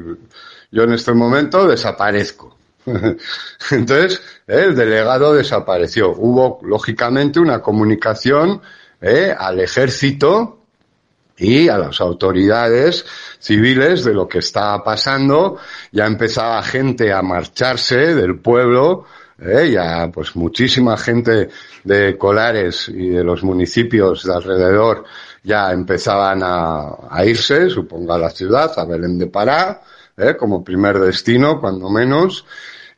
yo 0.70 0.82
en 0.82 0.92
este 0.92 1.14
momento 1.14 1.66
desaparezco. 1.66 2.56
Entonces, 3.70 4.22
el 4.46 4.74
delegado 4.76 5.32
desapareció. 5.32 6.10
Hubo, 6.10 6.60
lógicamente, 6.62 7.40
una 7.40 7.62
comunicación 7.62 8.60
eh, 9.00 9.34
al 9.36 9.60
ejército 9.60 10.58
y 11.38 11.68
a 11.68 11.78
las 11.78 12.02
autoridades 12.02 13.06
civiles 13.38 14.04
de 14.04 14.12
lo 14.12 14.28
que 14.28 14.40
estaba 14.40 14.84
pasando. 14.84 15.56
Ya 15.90 16.04
empezaba 16.04 16.62
gente 16.62 17.12
a 17.12 17.22
marcharse 17.22 18.14
del 18.14 18.38
pueblo 18.40 19.06
¿eh? 19.40 20.10
pues 20.12 20.36
muchísima 20.36 20.96
gente 20.96 21.48
de 21.84 22.16
Colares 22.16 22.88
y 22.88 23.08
de 23.08 23.24
los 23.24 23.42
municipios 23.42 24.24
de 24.24 24.34
alrededor 24.34 25.04
ya 25.42 25.72
empezaban 25.72 26.40
a, 26.42 27.24
irse, 27.24 27.70
supongo 27.70 28.12
a 28.12 28.18
la 28.18 28.30
ciudad, 28.30 28.72
a 28.76 28.84
Belén 28.84 29.18
de 29.18 29.26
Pará, 29.26 29.80
¿eh? 30.16 30.36
como 30.36 30.62
primer 30.62 30.98
destino, 30.98 31.60
cuando 31.60 31.88
menos, 31.88 32.44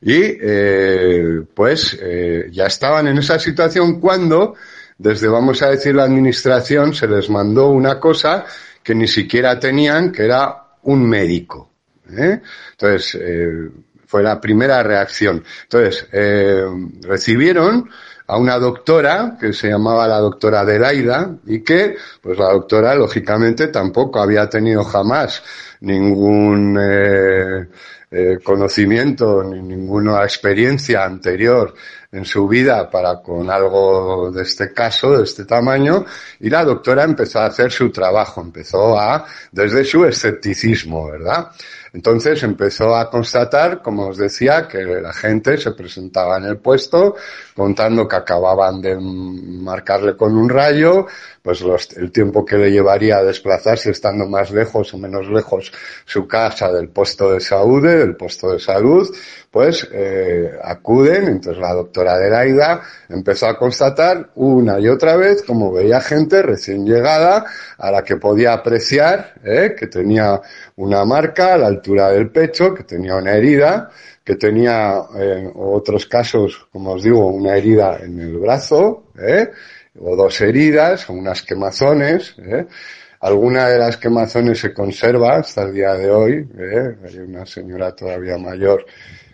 y 0.01 0.21
eh, 0.21 1.43
pues 1.55 1.97
eh, 2.01 2.49
ya 2.51 2.67
estaban 2.67 3.07
en 3.07 3.19
esa 3.19 3.39
situación 3.39 4.01
cuando, 4.01 4.55
desde 4.99 5.29
vamos 5.29 5.63
a 5.63 5.71
decir 5.71 5.95
la 5.95 6.05
administración, 6.05 6.93
se 6.95 7.07
les 7.07 7.31
mandó 7.31 7.69
una 7.69 8.01
cosa 8.01 8.45
que 8.83 8.95
ni 8.95 9.07
siquiera 9.07 9.59
tenían, 9.61 10.11
que 10.11 10.25
era 10.25 10.57
un 10.83 11.09
médico. 11.09 11.71
¿eh? 12.11 12.41
Entonces, 12.73 13.19
eh, 13.21 13.69
fue 14.13 14.23
la 14.23 14.39
primera 14.39 14.83
reacción. 14.83 15.43
Entonces, 15.63 16.07
eh, 16.13 16.67
recibieron 17.01 17.89
a 18.27 18.37
una 18.37 18.59
doctora 18.59 19.39
que 19.41 19.55
se 19.55 19.71
llamaba 19.71 20.07
la 20.07 20.19
doctora 20.19 20.61
Adelaida 20.61 21.35
y 21.47 21.61
que, 21.61 21.97
pues 22.21 22.39
la 22.39 22.53
doctora, 22.53 22.95
lógicamente, 22.95 23.69
tampoco 23.69 24.21
había 24.21 24.51
tenido 24.51 24.85
jamás 24.85 25.43
ningún 25.81 26.79
eh, 26.79 27.69
eh, 28.11 28.39
conocimiento 28.45 29.43
ni 29.45 29.63
ninguna 29.63 30.23
experiencia 30.25 31.05
anterior 31.05 31.73
en 32.13 32.27
su 32.27 32.47
vida 32.47 32.91
para 32.91 33.23
con 33.23 33.51
algo 33.51 34.31
de 34.31 34.43
este 34.43 34.75
caso, 34.75 35.17
de 35.17 35.25
este 35.25 35.47
tamaño, 35.47 36.05
y 36.41 36.51
la 36.51 36.63
doctora 36.63 37.05
empezó 37.05 37.39
a 37.39 37.47
hacer 37.47 37.73
su 37.73 37.91
trabajo, 37.91 38.43
empezó 38.43 38.99
a, 39.01 39.25
desde 39.51 39.83
su 39.87 40.05
escepticismo, 40.05 41.11
¿verdad? 41.11 41.53
Entonces 41.95 42.43
empezó 42.43 42.97
a 42.97 43.11
constatar, 43.11 43.83
como 43.83 44.09
os 44.09 44.17
decía, 44.17 44.67
que 44.67 44.83
la 44.83 45.13
gente 45.13 45.59
se 45.59 45.73
presentaba 45.73 46.39
en 46.39 46.45
el 46.45 46.57
puesto 46.57 47.17
contando 47.55 48.09
que 48.09 48.17
acababan 48.17 48.81
de 48.81 48.97
marcarle 48.99 50.17
con 50.17 50.37
un 50.37 50.49
rayo, 50.49 51.07
pues 51.43 51.63
el 51.97 52.11
tiempo 52.11 52.47
que 52.47 52.57
le 52.57 52.71
llevaría 52.71 53.19
a 53.19 53.23
desplazarse 53.23 53.91
estando 53.91 54.27
más 54.27 54.51
lejos 54.51 54.95
o 54.95 54.99
menos 54.99 55.29
lejos 55.29 55.71
su 56.07 56.27
casa 56.27 56.73
del 56.73 56.89
puesto 56.89 57.31
de 57.31 57.41
salud, 57.41 57.83
del 57.83 58.17
puesto 58.17 58.53
de 58.53 58.59
salud, 58.59 59.15
pues 59.53 59.87
eh, 59.93 60.51
acuden, 60.65 61.29
entonces 61.29 61.61
la 61.61 61.75
doctora 61.75 62.15
Adelaida 62.15 62.81
empezó 63.11 63.47
a 63.47 63.59
constatar 63.59 64.31
una 64.37 64.81
y 64.81 64.89
otra 64.89 65.15
vez 65.17 65.43
como 65.43 65.71
veía 65.71 66.01
gente 66.01 66.41
recién 66.41 66.87
llegada 66.87 67.45
a 67.77 67.91
la 67.91 68.03
que 68.03 68.17
podía 68.17 68.55
apreciar 68.55 69.35
eh, 69.45 69.75
que 69.79 69.89
tenía 69.89 70.41
una 70.77 71.05
marca 71.05 71.53
a 71.53 71.59
la 71.59 71.67
altura 71.67 72.09
del 72.09 72.31
pecho, 72.31 72.73
que 72.73 72.85
tenía 72.85 73.15
una 73.17 73.35
herida, 73.35 73.91
que 74.25 74.37
tenía 74.37 75.03
en 75.17 75.47
eh, 75.49 75.53
otros 75.55 76.07
casos, 76.07 76.69
como 76.73 76.93
os 76.93 77.03
digo, 77.03 77.27
una 77.27 77.55
herida 77.55 77.99
en 78.03 78.21
el 78.21 78.39
brazo, 78.39 79.09
¿eh? 79.21 79.51
o 79.99 80.17
dos 80.17 80.41
heridas, 80.41 81.11
o 81.11 81.13
unas 81.13 81.43
quemazones. 81.43 82.37
¿eh? 82.39 82.67
Alguna 83.21 83.69
de 83.69 83.79
las 83.79 83.99
quemazones 83.99 84.61
se 84.61 84.73
conserva 84.73 85.37
hasta 85.37 85.65
el 85.65 85.75
día 85.75 85.93
de 85.95 86.11
hoy. 86.11 86.49
¿eh? 86.59 86.97
Hay 87.05 87.19
una 87.19 87.45
señora 87.45 87.95
todavía 87.95 88.39
mayor 88.39 88.87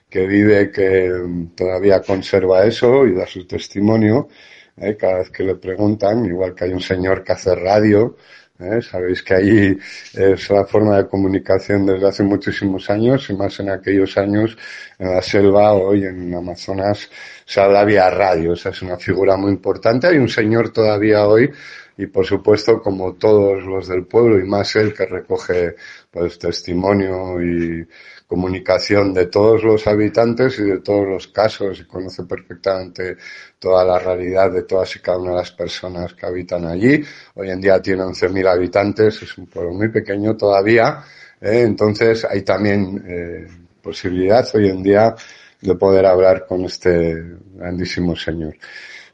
que 0.09 0.27
vive 0.27 0.71
que 0.71 1.12
todavía 1.55 2.00
conserva 2.00 2.65
eso 2.65 3.07
y 3.07 3.15
da 3.15 3.27
su 3.27 3.47
testimonio. 3.47 4.29
¿eh? 4.77 4.97
Cada 4.97 5.19
vez 5.19 5.31
que 5.31 5.43
le 5.45 5.57
preguntan, 5.57 6.25
igual 6.25 6.55
que 6.55 6.65
hay 6.65 6.73
un 6.73 6.81
señor 6.81 7.23
que 7.23 7.33
hace 7.33 7.55
radio, 7.55 8.17
¿eh? 8.59 8.83
Sabéis 8.83 9.23
que 9.23 9.35
ahí 9.35 9.79
es 10.15 10.50
la 10.50 10.65
forma 10.65 10.97
de 10.97 11.09
comunicación 11.09 11.87
desde 11.87 12.09
hace 12.09 12.23
muchísimos 12.23 12.91
años 12.91 13.29
y 13.31 13.35
más 13.35 13.59
en 13.61 13.71
aquellos 13.71 14.17
años 14.19 14.57
en 14.99 15.15
la 15.15 15.23
selva, 15.23 15.73
hoy 15.75 16.05
en 16.05 16.35
Amazonas, 16.35 17.09
se 17.45 17.61
habla 17.61 17.85
vía 17.85 18.11
radio. 18.11 18.55
Esa 18.55 18.71
es 18.71 18.83
una 18.83 18.97
figura 18.97 19.37
muy 19.37 19.53
importante. 19.53 20.09
Hay 20.09 20.19
un 20.19 20.29
señor 20.29 20.71
todavía 20.73 21.27
hoy 21.27 21.50
y 21.99 22.07
por 22.07 22.25
supuesto 22.25 22.81
como 22.81 23.14
todos 23.14 23.64
los 23.64 23.88
del 23.88 24.07
pueblo 24.07 24.38
y 24.38 24.45
más 24.45 24.75
él 24.76 24.95
que 24.95 25.05
recoge 25.05 25.75
pues 26.11 26.38
testimonio 26.38 27.43
y 27.43 27.87
comunicación 28.28 29.12
de 29.12 29.26
todos 29.26 29.64
los 29.64 29.87
habitantes 29.87 30.59
y 30.61 30.62
de 30.62 30.81
todos 30.81 31.09
los 31.09 31.26
casos 31.28 31.81
y 31.81 31.85
conoce 31.87 32.25
perfectamente 32.25 33.17
toda 33.59 33.85
la 33.85 33.99
realidad 33.99 34.52
de 34.52 34.62
todas 34.62 34.95
y 34.95 35.00
cada 35.00 35.19
una 35.19 35.31
de 35.33 35.38
las 35.38 35.50
personas 35.50 36.14
que 36.14 36.26
habitan 36.26 36.67
allí. 36.67 37.02
Hoy 37.35 37.50
en 37.50 37.61
día 37.61 37.83
tiene 37.83 38.02
11.000 38.05 38.47
habitantes, 38.47 39.23
es 39.23 39.37
un 39.37 39.47
pueblo 39.47 39.73
muy 39.73 39.88
pequeño 39.88 40.37
todavía, 40.37 41.02
¿eh? 41.40 41.62
entonces 41.62 42.25
hay 42.25 42.43
también 42.43 43.02
eh, 43.09 43.47
posibilidad 43.83 44.47
hoy 44.55 44.69
en 44.69 44.83
día 44.83 45.14
de 45.61 45.75
poder 45.75 46.07
hablar 46.07 46.47
con 46.47 46.64
este 46.64 47.17
grandísimo 47.55 48.14
señor. 48.14 48.55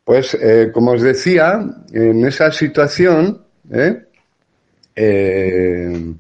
Pues, 0.04 0.34
eh, 0.34 0.70
como 0.72 0.92
os 0.92 1.02
decía, 1.02 1.64
en 1.92 2.26
esa 2.26 2.52
situación, 2.52 3.42
eh, 3.72 4.04
eh, 4.94 6.14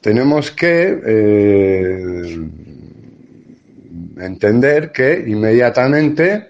tenemos 0.00 0.50
que 0.50 1.00
eh, 1.06 2.48
entender 4.18 4.92
que 4.92 5.24
inmediatamente 5.26 6.48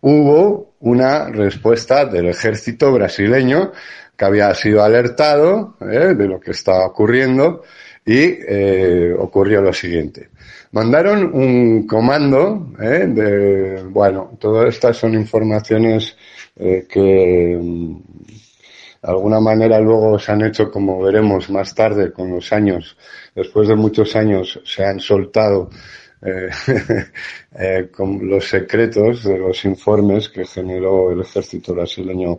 hubo 0.00 0.74
una 0.80 1.28
respuesta 1.28 2.06
del 2.06 2.28
ejército 2.28 2.92
brasileño 2.92 3.72
que 4.16 4.24
había 4.24 4.54
sido 4.54 4.82
alertado 4.82 5.76
eh, 5.80 6.14
de 6.14 6.26
lo 6.28 6.40
que 6.40 6.52
estaba 6.52 6.86
ocurriendo 6.86 7.62
y 8.04 8.38
eh, 8.48 9.14
ocurrió 9.18 9.60
lo 9.60 9.72
siguiente. 9.72 10.30
Mandaron 10.76 11.30
un 11.32 11.86
comando 11.86 12.66
de, 12.78 13.82
bueno, 13.84 14.36
todas 14.38 14.74
estas 14.74 14.98
son 14.98 15.14
informaciones 15.14 16.14
que 16.54 17.58
de 17.62 17.96
alguna 19.00 19.40
manera 19.40 19.80
luego 19.80 20.18
se 20.18 20.32
han 20.32 20.44
hecho, 20.44 20.70
como 20.70 21.00
veremos 21.00 21.48
más 21.48 21.74
tarde, 21.74 22.12
con 22.12 22.30
los 22.30 22.52
años, 22.52 22.94
después 23.34 23.68
de 23.68 23.74
muchos 23.74 24.14
años, 24.16 24.60
se 24.66 24.84
han 24.84 25.00
soltado 25.00 25.70
eh, 26.22 26.48
eh, 27.58 27.88
con 27.94 28.28
los 28.28 28.48
secretos 28.48 29.24
de 29.24 29.38
los 29.38 29.64
informes 29.64 30.28
que 30.28 30.44
generó 30.44 31.12
el 31.12 31.20
ejército 31.20 31.74
brasileño 31.74 32.38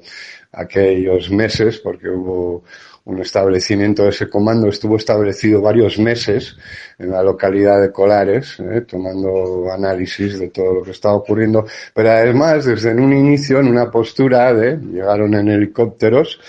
aquellos 0.51 1.29
meses, 1.29 1.79
porque 1.79 2.09
hubo 2.09 2.63
un 3.05 3.21
establecimiento 3.21 4.03
de 4.03 4.09
ese 4.09 4.29
comando, 4.29 4.67
estuvo 4.67 4.97
establecido 4.97 5.61
varios 5.61 5.97
meses 5.97 6.57
en 6.99 7.11
la 7.11 7.23
localidad 7.23 7.81
de 7.81 7.91
Colares, 7.91 8.59
eh, 8.59 8.81
tomando 8.81 9.71
análisis 9.71 10.37
de 10.37 10.49
todo 10.49 10.73
lo 10.73 10.83
que 10.83 10.91
estaba 10.91 11.15
ocurriendo, 11.15 11.65
pero 11.93 12.11
además 12.11 12.65
desde 12.65 12.93
un 12.93 13.13
inicio 13.13 13.59
en 13.59 13.69
una 13.69 13.89
postura 13.89 14.53
de, 14.53 14.77
llegaron 14.77 15.35
en 15.35 15.47
helicópteros, 15.47 16.39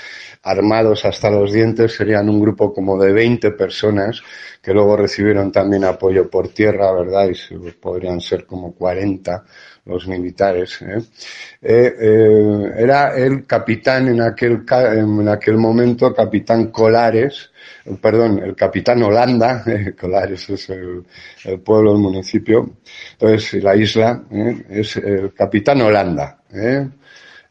armados 0.42 1.04
hasta 1.04 1.30
los 1.30 1.52
dientes, 1.52 1.94
serían 1.94 2.28
un 2.28 2.40
grupo 2.40 2.72
como 2.72 3.00
de 3.02 3.12
20 3.12 3.52
personas 3.52 4.22
que 4.62 4.72
luego 4.72 4.96
recibieron 4.96 5.52
también 5.52 5.84
apoyo 5.84 6.28
por 6.28 6.48
tierra, 6.48 6.92
¿verdad? 6.92 7.28
Y 7.30 7.70
podrían 7.72 8.20
ser 8.20 8.44
como 8.46 8.74
40 8.74 9.44
los 9.88 10.06
militares. 10.06 10.80
¿eh? 10.82 11.00
Eh, 11.62 11.94
eh, 11.98 12.72
era 12.76 13.16
el 13.16 13.46
capitán 13.46 14.08
en 14.08 14.20
aquel, 14.20 14.64
en 14.70 15.28
aquel 15.28 15.56
momento, 15.56 16.14
capitán 16.14 16.66
Colares, 16.66 17.50
perdón, 18.00 18.40
el 18.44 18.54
capitán 18.54 19.02
Holanda, 19.02 19.64
Colares 20.00 20.48
es 20.50 20.70
el, 20.70 21.04
pueblo, 21.64 21.92
el 21.92 21.98
municipio, 21.98 22.76
entonces 23.12 23.62
la 23.62 23.74
isla 23.74 24.22
es 24.68 24.96
el 24.96 25.32
capitán 25.32 25.80
Holanda. 25.80 26.38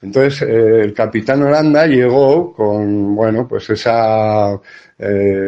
Entonces, 0.02 0.44
el 0.44 0.94
capitán 0.94 1.42
Holanda 1.44 1.88
llegó 1.88 2.54
con, 2.54 3.16
bueno, 3.16 3.48
pues 3.48 3.70
esa 3.70 4.60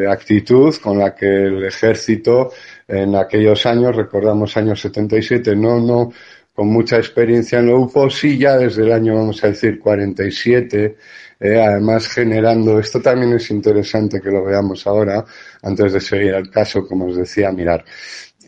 actitud 0.10 0.76
con 0.82 0.98
la 0.98 1.16
que 1.16 1.26
el 1.26 1.66
ejército 1.66 2.52
en 2.88 3.16
aquellos 3.16 3.66
años, 3.66 3.96
recordamos 3.96 4.58
años 4.58 4.82
77, 4.82 5.56
no, 5.56 5.80
no, 5.80 6.12
con 6.60 6.68
mucha 6.68 6.98
experiencia 6.98 7.60
en 7.60 7.68
lo 7.68 7.80
UFO, 7.80 8.10
sí 8.10 8.38
ya 8.38 8.58
desde 8.58 8.84
el 8.84 8.92
año, 8.92 9.16
vamos 9.16 9.42
a 9.44 9.48
decir, 9.48 9.80
47, 9.80 10.98
eh, 11.40 11.62
además 11.62 12.10
generando, 12.10 12.80
esto 12.80 13.00
también 13.00 13.32
es 13.32 13.50
interesante 13.50 14.20
que 14.20 14.30
lo 14.30 14.44
veamos 14.44 14.86
ahora, 14.86 15.24
antes 15.62 15.94
de 15.94 16.02
seguir 16.02 16.34
al 16.34 16.50
caso, 16.50 16.86
como 16.86 17.06
os 17.06 17.16
decía, 17.16 17.50
mirar. 17.52 17.86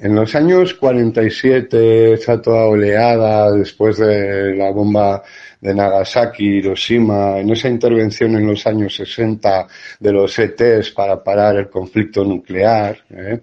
En 0.02 0.14
los 0.14 0.36
años 0.36 0.74
47, 0.74 2.14
esa 2.14 2.42
toda 2.42 2.66
oleada, 2.66 3.50
después 3.54 3.98
de 3.98 4.56
la 4.56 4.72
bomba 4.72 5.24
de 5.62 5.76
Nagasaki, 5.76 6.58
Hiroshima, 6.58 7.38
en 7.38 7.52
esa 7.52 7.70
intervención 7.70 8.36
en 8.36 8.48
los 8.48 8.66
años 8.66 8.96
60 8.96 9.68
de 10.00 10.12
los 10.12 10.38
ETs 10.40 10.90
para 10.90 11.24
parar 11.24 11.56
el 11.56 11.70
conflicto 11.70 12.26
nuclear, 12.26 12.98
eh, 13.12 13.42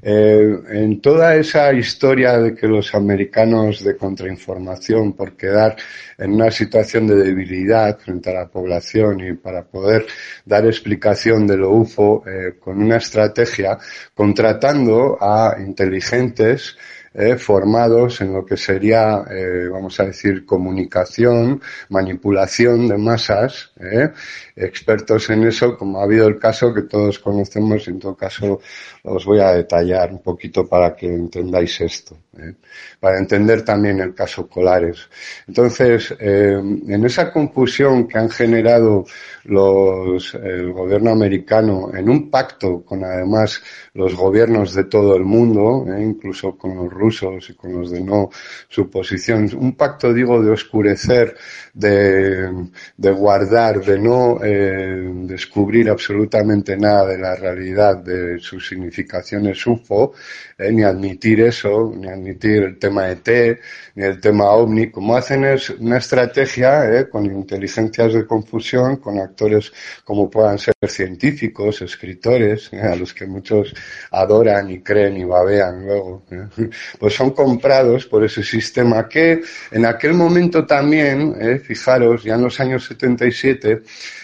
eh, 0.00 0.58
en 0.70 1.00
toda 1.00 1.34
esa 1.34 1.72
historia 1.72 2.38
de 2.38 2.54
que 2.54 2.68
los 2.68 2.94
americanos 2.94 3.82
de 3.82 3.96
contrainformación, 3.96 5.14
por 5.14 5.36
quedar 5.36 5.74
en 6.16 6.34
una 6.34 6.52
situación 6.52 7.08
de 7.08 7.16
debilidad 7.16 7.98
frente 7.98 8.30
a 8.30 8.34
la 8.34 8.46
población 8.46 9.20
y 9.20 9.32
para 9.32 9.64
poder 9.64 10.06
dar 10.44 10.64
explicación 10.64 11.44
de 11.44 11.56
lo 11.56 11.70
UFO 11.70 12.22
eh, 12.24 12.54
con 12.60 12.80
una 12.80 12.98
estrategia, 12.98 13.76
contratando 14.14 15.18
a 15.20 15.56
inteligentes 15.58 16.76
eh, 17.18 17.36
formados 17.36 18.20
en 18.20 18.32
lo 18.32 18.46
que 18.46 18.56
sería, 18.56 19.24
eh, 19.28 19.68
vamos 19.68 19.98
a 19.98 20.04
decir, 20.04 20.46
comunicación, 20.46 21.60
manipulación 21.88 22.86
de 22.86 22.96
masas, 22.96 23.72
eh, 23.80 24.10
expertos 24.58 25.30
en 25.30 25.44
eso, 25.44 25.76
como 25.76 26.00
ha 26.00 26.04
habido 26.04 26.26
el 26.26 26.38
caso 26.38 26.74
que 26.74 26.82
todos 26.82 27.18
conocemos, 27.18 27.86
en 27.88 27.98
todo 27.98 28.16
caso 28.16 28.60
os 29.04 29.24
voy 29.24 29.40
a 29.40 29.52
detallar 29.52 30.10
un 30.10 30.20
poquito 30.20 30.66
para 30.66 30.94
que 30.94 31.06
entendáis 31.06 31.80
esto, 31.80 32.16
¿eh? 32.36 32.54
para 32.98 33.18
entender 33.18 33.62
también 33.62 34.00
el 34.00 34.14
caso 34.14 34.48
Colares. 34.48 35.08
Entonces, 35.46 36.14
eh, 36.18 36.58
en 36.58 37.04
esa 37.04 37.32
confusión 37.32 38.08
que 38.08 38.18
han 38.18 38.30
generado 38.30 39.04
los, 39.44 40.34
el 40.34 40.72
gobierno 40.72 41.10
americano 41.12 41.90
en 41.94 42.08
un 42.08 42.30
pacto 42.30 42.82
con 42.84 43.04
además 43.04 43.62
los 43.94 44.14
gobiernos 44.14 44.74
de 44.74 44.84
todo 44.84 45.16
el 45.16 45.24
mundo, 45.24 45.86
¿eh? 45.88 46.02
incluso 46.02 46.56
con 46.56 46.76
los 46.76 46.92
rusos 46.92 47.50
y 47.50 47.54
con 47.54 47.72
los 47.72 47.90
de 47.90 48.00
no 48.00 48.30
suposición, 48.68 49.48
un 49.56 49.76
pacto, 49.76 50.12
digo, 50.12 50.42
de 50.42 50.50
oscurecer, 50.50 51.36
de, 51.74 52.68
de 52.96 53.10
guardar 53.12 53.80
de 53.84 53.98
no 53.98 54.38
eh, 54.50 55.10
descubrir 55.26 55.90
absolutamente 55.90 56.74
nada 56.76 57.06
de 57.06 57.18
la 57.18 57.36
realidad 57.36 57.98
de 57.98 58.38
sus 58.38 58.66
significaciones 58.66 59.66
UFO, 59.66 60.14
eh, 60.56 60.72
ni 60.72 60.82
admitir 60.84 61.42
eso, 61.42 61.92
ni 61.94 62.08
admitir 62.08 62.62
el 62.62 62.78
tema 62.78 63.10
ET, 63.10 63.28
ni 63.94 64.04
el 64.04 64.18
tema 64.20 64.50
OVNI. 64.52 64.90
Como 64.90 65.14
hacen 65.14 65.44
es 65.44 65.68
una 65.70 65.98
estrategia 65.98 66.90
eh, 66.90 67.08
con 67.10 67.26
inteligencias 67.26 68.14
de 68.14 68.26
confusión, 68.26 68.96
con 68.96 69.18
actores 69.18 69.70
como 70.02 70.30
puedan 70.30 70.58
ser 70.58 70.74
científicos, 70.86 71.82
escritores, 71.82 72.72
a 72.72 72.96
los 72.96 73.12
que 73.12 73.26
muchos 73.26 73.74
adoran 74.10 74.70
y 74.70 74.80
creen 74.80 75.18
y 75.18 75.24
babean 75.24 75.84
luego, 75.84 76.24
pues 76.98 77.14
son 77.14 77.32
comprados 77.32 78.06
por 78.06 78.24
ese 78.24 78.42
sistema 78.42 79.06
que 79.08 79.42
en 79.70 79.84
aquel 79.84 80.14
momento 80.14 80.64
también, 80.64 81.60
fijaros, 81.60 82.24
ya 82.24 82.34
en 82.34 82.42
los 82.42 82.58
años 82.60 82.86
77, 82.86 83.82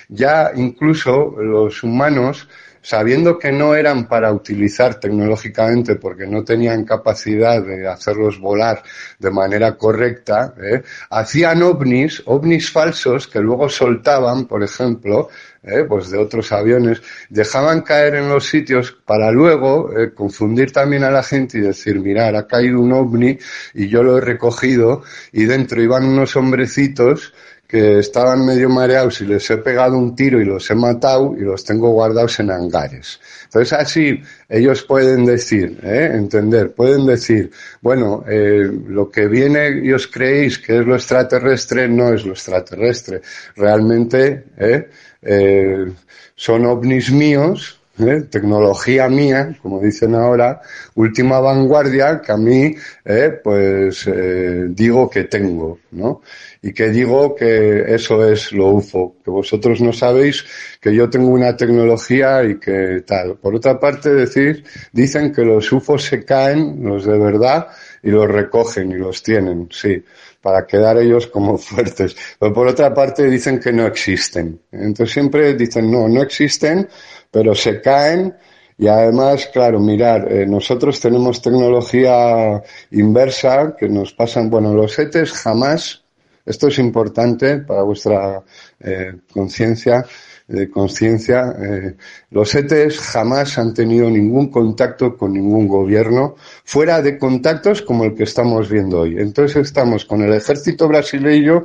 ya 0.09 0.53
incluso 0.55 1.35
los 1.39 1.83
humanos, 1.83 2.49
sabiendo 2.85 3.39
que 3.39 3.51
no 3.51 3.75
eran 3.75 4.07
para 4.07 4.31
utilizar 4.31 5.01
tecnológicamente 5.01 5.97
porque 5.97 6.27
no 6.27 6.45
tenían 6.45 6.85
capacidad 6.85 7.63
de 7.63 7.89
hacerlos 7.89 8.39
volar 8.39 8.83
de 9.19 9.31
manera 9.31 9.75
correcta, 9.77 10.55
¿eh? 10.63 10.83
hacían 11.09 11.63
ovnis, 11.63 12.23
ovnis 12.27 12.71
falsos 12.71 13.27
que 13.27 13.41
luego 13.41 13.71
soltaban, 13.71 14.45
por 14.45 14.63
ejemplo, 14.63 15.31
¿eh? 15.63 15.85
pues 15.89 16.11
de 16.11 16.19
otros 16.19 16.53
aviones, 16.53 17.03
dejaban 17.31 17.81
caer 17.81 18.17
en 18.17 18.29
los 18.29 18.47
sitios 18.47 18.93
para 18.93 19.31
luego 19.31 19.91
eh, 19.99 20.13
confundir 20.13 20.71
también 20.71 21.05
a 21.05 21.11
la 21.11 21.23
gente 21.23 21.57
y 21.57 21.63
decir, 21.63 21.99
mirar, 22.01 22.37
ha 22.37 22.47
caído 22.47 22.81
un 22.81 22.93
ovni 22.93 23.39
y 23.73 23.89
yo 23.89 24.03
lo 24.03 24.19
he 24.19 24.21
recogido 24.21 25.03
y 25.33 25.45
dentro 25.45 25.83
iban 25.83 26.05
unos 26.05 26.37
hombrecitos 26.37 27.33
que 27.67 27.99
estaban 27.99 28.45
medio 28.45 28.69
mareados 28.69 29.21
y 29.21 29.27
les 29.27 29.49
he 29.51 29.57
pegado 29.59 29.97
un 29.97 30.15
tiro 30.15 30.41
y 30.41 30.45
los 30.45 30.71
he 30.71 30.75
matado 30.75 31.35
y 31.37 31.41
los 31.41 31.65
tengo 31.65 31.91
guardados 31.91 32.39
en 32.41 32.51
hangares. 32.51 33.21
Entonces 33.45 33.73
así 33.73 34.23
ellos 34.49 34.83
pueden 34.83 35.25
decir, 35.25 35.79
¿eh? 35.83 36.11
entender, 36.13 36.73
pueden 36.73 37.07
decir, 37.07 37.51
bueno, 37.81 38.25
eh, 38.29 38.71
lo 38.89 39.11
que 39.11 39.27
viene 39.27 39.81
y 39.83 39.93
os 39.93 40.07
creéis 40.07 40.59
que 40.59 40.79
es 40.79 40.87
lo 40.87 40.95
extraterrestre 40.95 41.89
no 41.89 42.13
es 42.13 42.25
lo 42.25 42.33
extraterrestre. 42.33 43.23
Realmente 43.57 44.45
¿eh? 44.57 45.93
son 46.37 46.67
ovnis 46.67 47.11
míos 47.11 47.81
¿eh? 47.99 48.23
tecnología 48.31 49.09
mía, 49.09 49.57
como 49.63 49.81
dicen 49.81 50.15
ahora, 50.15 50.61
última 50.95 51.41
vanguardia 51.41 52.21
que 52.21 52.33
a 52.33 52.37
mí, 52.37 52.75
¿eh? 53.05 53.41
pues 53.43 54.07
eh, 54.07 54.67
digo 54.69 55.09
que 55.09 55.25
tengo, 55.25 55.79
¿no? 55.93 56.23
Y 56.63 56.73
que 56.73 56.89
digo 56.91 57.35
que 57.35 57.95
eso 57.95 58.27
es 58.29 58.53
lo 58.53 58.69
UFO, 58.71 59.17
que 59.25 59.31
vosotros 59.31 59.81
no 59.81 59.93
sabéis 59.93 60.45
que 60.81 60.95
yo 60.95 61.11
tengo 61.11 61.29
una 61.29 61.57
tecnología 61.57 62.43
y 62.43 62.59
que 62.59 63.03
tal. 63.07 63.37
Por 63.37 63.55
otra 63.55 63.79
parte, 63.79 64.11
decir, 64.15 64.65
dicen 64.93 65.33
que 65.33 65.43
los 65.43 65.71
UFOs 65.71 66.05
se 66.05 66.25
caen, 66.25 66.83
los 66.83 67.05
de 67.05 67.19
verdad, 67.19 67.69
y 68.03 68.11
los 68.11 68.29
recogen 68.29 68.91
y 68.93 68.97
los 68.97 69.23
tienen, 69.23 69.69
sí 69.71 70.03
para 70.45 70.67
quedar 70.67 70.99
ellos 70.99 71.27
como 71.29 71.57
fuertes. 71.59 72.15
Pero 72.39 72.53
por 72.53 72.69
otra 72.69 72.93
parte 72.93 73.25
dicen 73.31 73.59
que 73.59 73.73
no 73.73 73.87
existen. 73.87 74.61
Entonces 74.71 75.11
siempre 75.11 75.55
dicen, 75.55 75.91
no, 75.91 76.07
no 76.07 76.23
existen 76.23 76.87
pero 77.35 77.53
se 77.53 77.81
caen 77.81 78.33
y 78.79 78.87
además, 78.87 79.51
claro, 79.53 79.81
mirar, 79.81 80.33
eh, 80.33 80.47
nosotros 80.47 81.01
tenemos 81.01 81.43
tecnología 81.43 82.63
inversa 82.93 83.75
que 83.77 83.89
nos 83.89 84.13
pasan, 84.13 84.49
bueno, 84.49 84.73
los 84.73 84.97
ETEs 84.97 85.33
jamás, 85.33 86.05
esto 86.47 86.69
es 86.69 86.79
importante 86.79 87.59
para 87.59 87.83
vuestra 87.83 88.41
eh, 88.79 89.15
conciencia, 89.33 90.07
de 90.47 90.71
conciencia, 90.71 91.57
eh, 91.61 91.97
los 92.31 92.55
ETEs 92.55 93.01
jamás 93.01 93.59
han 93.59 93.75
tenido 93.75 94.09
ningún 94.09 94.49
contacto 94.49 95.17
con 95.17 95.33
ningún 95.33 95.67
gobierno, 95.67 96.37
fuera 96.65 97.03
de 97.03 97.19
contactos 97.19 97.83
como 97.83 98.05
el 98.05 98.15
que 98.15 98.25
estamos 98.25 98.69
viendo 98.69 99.01
hoy. 99.01 99.17
Entonces 99.19 99.67
estamos 99.67 100.05
con 100.05 100.23
el 100.23 100.33
ejército 100.33 100.87
brasileño 100.87 101.65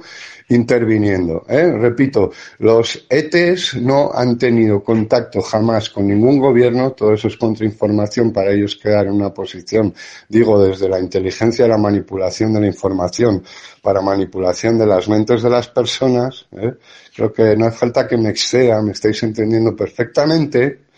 interviniendo. 0.49 1.45
¿eh? 1.47 1.71
Repito, 1.71 2.31
los 2.59 3.05
ETs 3.09 3.75
no 3.75 4.11
han 4.13 4.37
tenido 4.37 4.83
contacto 4.83 5.41
jamás 5.41 5.89
con 5.89 6.07
ningún 6.07 6.39
gobierno, 6.39 6.91
todo 6.91 7.13
eso 7.13 7.27
es 7.27 7.37
contrainformación 7.37 8.31
para 8.33 8.51
ellos 8.51 8.75
quedar 8.75 9.07
en 9.07 9.13
una 9.13 9.33
posición, 9.33 9.93
digo, 10.27 10.61
desde 10.61 10.89
la 10.89 10.99
inteligencia 10.99 11.67
la 11.67 11.77
manipulación 11.77 12.53
de 12.53 12.61
la 12.61 12.67
información 12.67 13.43
para 13.81 14.01
manipulación 14.01 14.77
de 14.77 14.85
las 14.85 15.07
mentes 15.07 15.43
de 15.43 15.49
las 15.49 15.67
personas. 15.67 16.47
¿eh? 16.51 16.73
Creo 17.15 17.31
que 17.31 17.55
no 17.55 17.65
hace 17.65 17.77
falta 17.77 18.07
que 18.07 18.17
me 18.17 18.29
exceda, 18.29 18.81
me 18.81 18.91
estáis 18.91 19.21
entendiendo 19.23 19.75
perfectamente. 19.75 20.88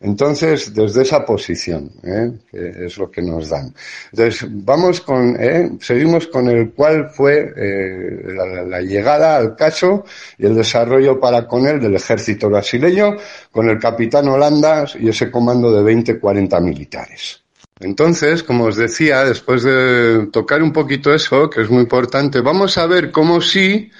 Entonces, 0.00 0.72
desde 0.72 1.02
esa 1.02 1.24
posición, 1.24 1.90
¿eh? 2.04 2.30
que 2.48 2.86
es 2.86 2.96
lo 2.98 3.10
que 3.10 3.20
nos 3.20 3.48
dan. 3.48 3.74
Entonces, 4.12 4.46
vamos 4.48 5.00
con, 5.00 5.36
¿eh? 5.40 5.72
seguimos 5.80 6.28
con 6.28 6.48
el 6.48 6.70
cual 6.70 7.10
fue 7.10 7.52
eh, 7.56 8.32
la, 8.68 8.80
llegada 8.80 9.36
al 9.36 9.56
caso 9.56 10.04
y 10.38 10.46
el 10.46 10.54
desarrollo 10.54 11.18
para 11.18 11.48
con 11.48 11.66
él 11.66 11.80
del 11.80 11.96
ejército 11.96 12.48
brasileño, 12.48 13.16
con 13.50 13.68
el 13.68 13.78
capitán 13.80 14.28
Holandas 14.28 14.96
y 15.00 15.08
ese 15.08 15.32
comando 15.32 15.72
de 15.72 15.82
20, 15.82 16.20
40 16.20 16.60
militares. 16.60 17.42
Entonces, 17.80 18.44
como 18.44 18.64
os 18.64 18.76
decía, 18.76 19.24
después 19.24 19.64
de 19.64 20.28
tocar 20.32 20.62
un 20.62 20.72
poquito 20.72 21.12
eso, 21.12 21.50
que 21.50 21.62
es 21.62 21.70
muy 21.70 21.82
importante, 21.82 22.40
vamos 22.40 22.78
a 22.78 22.86
ver 22.86 23.10
cómo 23.10 23.40
sí 23.40 23.90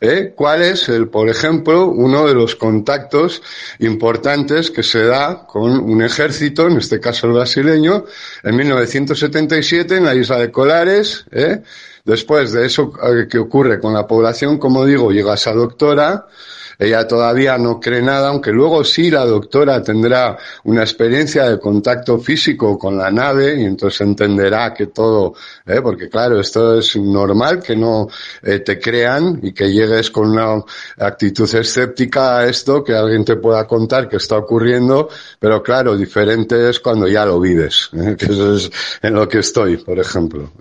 ¿Eh? 0.00 0.34
¿Cuál 0.36 0.62
es, 0.62 0.88
el, 0.88 1.08
por 1.08 1.28
ejemplo, 1.28 1.86
uno 1.86 2.26
de 2.26 2.34
los 2.34 2.56
contactos 2.56 3.40
importantes 3.78 4.70
que 4.70 4.82
se 4.82 5.04
da 5.04 5.46
con 5.46 5.70
un 5.70 6.02
ejército, 6.02 6.66
en 6.66 6.76
este 6.78 7.00
caso 7.00 7.26
el 7.26 7.34
brasileño, 7.34 8.04
en 8.42 8.56
1977 8.56 9.96
en 9.96 10.04
la 10.04 10.14
isla 10.14 10.38
de 10.38 10.50
Colares? 10.50 11.24
¿eh? 11.30 11.62
Después 12.04 12.52
de 12.52 12.66
eso 12.66 12.92
eh, 13.02 13.26
que 13.30 13.38
ocurre 13.38 13.80
con 13.80 13.94
la 13.94 14.06
población, 14.06 14.58
como 14.58 14.84
digo, 14.84 15.10
llega 15.10 15.34
esa 15.34 15.52
doctora, 15.52 16.26
ella 16.78 17.06
todavía 17.06 17.58
no 17.58 17.80
cree 17.80 18.02
nada, 18.02 18.28
aunque 18.28 18.50
luego 18.50 18.84
sí 18.84 19.10
la 19.10 19.24
doctora 19.24 19.82
tendrá 19.82 20.36
una 20.64 20.82
experiencia 20.82 21.48
de 21.48 21.58
contacto 21.58 22.18
físico 22.18 22.78
con 22.78 22.96
la 22.96 23.10
nave 23.10 23.60
y 23.60 23.64
entonces 23.64 24.00
entenderá 24.00 24.72
que 24.74 24.86
todo, 24.86 25.34
¿eh? 25.66 25.80
porque 25.82 26.08
claro, 26.08 26.40
esto 26.40 26.78
es 26.78 26.96
normal 26.96 27.62
que 27.62 27.76
no 27.76 28.08
eh, 28.42 28.60
te 28.60 28.78
crean 28.78 29.40
y 29.42 29.52
que 29.52 29.72
llegues 29.72 30.10
con 30.10 30.30
una 30.30 30.62
actitud 30.98 31.52
escéptica 31.54 32.38
a 32.38 32.46
esto, 32.46 32.82
que 32.82 32.94
alguien 32.94 33.24
te 33.24 33.36
pueda 33.36 33.66
contar 33.66 34.08
que 34.08 34.16
está 34.16 34.36
ocurriendo, 34.36 35.08
pero 35.38 35.62
claro, 35.62 35.96
diferente 35.96 36.68
es 36.70 36.80
cuando 36.80 37.06
ya 37.08 37.24
lo 37.24 37.40
vives, 37.40 37.90
¿eh? 37.92 38.16
que 38.18 38.26
eso 38.26 38.56
es 38.56 38.70
en 39.02 39.14
lo 39.14 39.28
que 39.28 39.38
estoy, 39.38 39.76
por 39.76 39.98
ejemplo, 39.98 40.52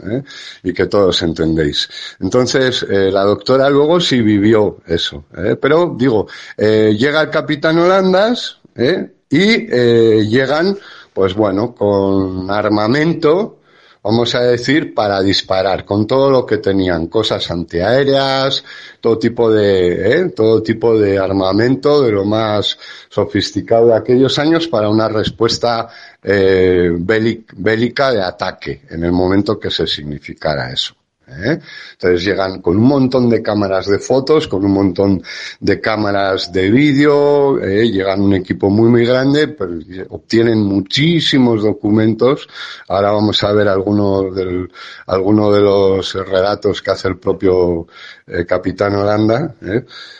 y 0.63 0.73
que 0.73 0.85
todos 0.87 1.21
entendéis. 1.21 1.89
Entonces, 2.19 2.85
la 2.89 3.23
doctora 3.23 3.69
luego 3.69 3.99
sí 3.99 4.21
vivió 4.21 4.77
eso, 4.85 5.25
pero 5.61 5.95
digo, 6.03 6.27
eh, 6.57 6.95
llega 6.97 7.21
el 7.21 7.29
capitán 7.29 7.79
Holandas 7.79 8.57
¿eh? 8.75 9.09
y 9.29 9.67
eh, 9.71 10.25
llegan, 10.27 10.77
pues 11.13 11.33
bueno, 11.33 11.73
con 11.73 12.51
armamento, 12.51 13.59
vamos 14.03 14.35
a 14.35 14.41
decir, 14.41 14.93
para 14.93 15.21
disparar, 15.21 15.85
con 15.85 16.05
todo 16.05 16.29
lo 16.29 16.45
que 16.45 16.57
tenían, 16.57 17.07
cosas 17.07 17.49
antiaéreas, 17.49 18.65
todo 18.99 19.17
tipo 19.17 19.49
de, 19.49 20.29
todo 20.35 20.61
tipo 20.61 20.99
de 20.99 21.17
armamento 21.17 22.01
de 22.01 22.11
lo 22.11 22.25
más 22.25 22.77
sofisticado 23.07 23.87
de 23.87 23.95
aquellos 23.95 24.37
años 24.39 24.67
para 24.67 24.89
una 24.89 25.07
respuesta 25.07 25.87
bélica 26.21 28.11
de 28.11 28.21
ataque 28.21 28.81
en 28.89 29.05
el 29.05 29.13
momento 29.13 29.57
que 29.57 29.71
se 29.71 29.87
significara 29.87 30.69
eso. 30.69 30.95
¿Eh? 31.33 31.59
Entonces 31.93 32.23
llegan 32.23 32.61
con 32.61 32.77
un 32.77 32.87
montón 32.87 33.29
de 33.29 33.41
cámaras 33.41 33.87
de 33.87 33.99
fotos, 33.99 34.47
con 34.47 34.63
un 34.65 34.71
montón 34.71 35.21
de 35.59 35.79
cámaras 35.79 36.51
de 36.51 36.69
vídeo, 36.69 37.59
¿eh? 37.61 37.89
llegan 37.89 38.21
un 38.21 38.33
equipo 38.35 38.69
muy 38.69 38.89
muy 38.89 39.05
grande, 39.05 39.47
pero 39.49 39.73
obtienen 40.09 40.59
muchísimos 40.59 41.63
documentos. 41.63 42.47
Ahora 42.87 43.11
vamos 43.11 43.43
a 43.43 43.51
ver 43.51 43.67
algunos 43.67 44.35
del, 44.35 44.71
alguno 45.07 45.51
de 45.51 45.61
los 45.61 46.13
relatos 46.13 46.81
que 46.81 46.91
hace 46.91 47.07
el 47.07 47.17
propio 47.17 47.87
eh, 48.27 48.45
capitán 48.45 48.95
Holanda. 48.95 49.55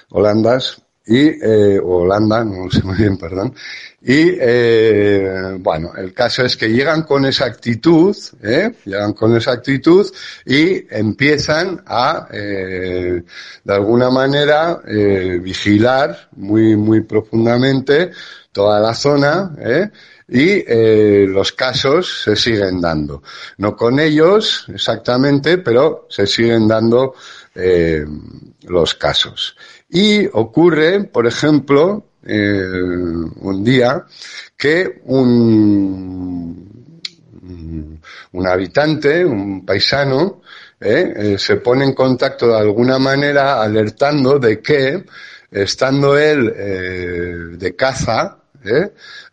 Holandas, 0.10 0.84
y 1.06 1.20
eh, 1.20 1.80
Holanda, 1.84 2.46
no 2.46 2.70
sé 2.72 2.82
muy 2.84 2.96
bien, 2.96 3.18
perdón. 3.18 3.54
Y 4.06 4.36
eh, 4.38 5.56
bueno, 5.60 5.94
el 5.96 6.14
caso 6.14 6.44
es 6.44 6.58
que 6.58 6.68
llegan 6.68 7.04
con 7.04 7.24
esa 7.24 7.46
actitud, 7.46 8.14
¿eh? 8.42 8.74
llegan 8.84 9.14
con 9.14 9.34
esa 9.38 9.54
actitud 9.54 10.06
y 10.46 10.86
empiezan 10.94 11.82
a, 11.86 12.28
eh, 12.30 13.24
de 13.64 13.74
alguna 13.74 14.10
manera, 14.10 14.82
eh, 14.86 15.40
vigilar 15.42 16.28
muy 16.36 16.76
muy 16.76 17.00
profundamente 17.02 18.12
toda 18.52 18.82
la 18.82 18.94
zona, 18.94 19.56
y 20.28 20.64
los 21.28 21.54
casos 21.54 22.24
se 22.24 22.36
siguen 22.36 22.82
dando. 22.82 23.24
No 23.58 23.76
con 23.76 24.00
ellos 24.00 24.66
exactamente, 24.68 25.58
pero 25.58 26.08
se 26.10 26.28
siguen 26.28 26.68
dando 26.68 27.16
los 28.68 28.94
casos. 28.94 29.56
Y 29.90 30.28
ocurre, 30.32 31.06
por 31.06 31.26
ejemplo, 31.26 32.13
un 32.26 33.64
día 33.64 34.06
que 34.58 35.02
un, 35.06 36.92
un 38.32 38.48
habitante, 38.48 39.26
un 39.26 39.66
paisano, 39.66 40.42
¿eh? 40.80 41.14
Eh, 41.16 41.38
se 41.38 41.58
pone 41.58 41.86
en 41.86 41.94
contacto 41.94 42.48
de 42.48 42.58
alguna 42.58 43.00
manera 43.00 43.62
alertando 43.62 44.40
de 44.40 44.62
que, 44.62 45.06
estando 45.52 46.18
él 46.18 46.54
eh, 46.56 47.36
de 47.58 47.76
caza, 47.76 48.40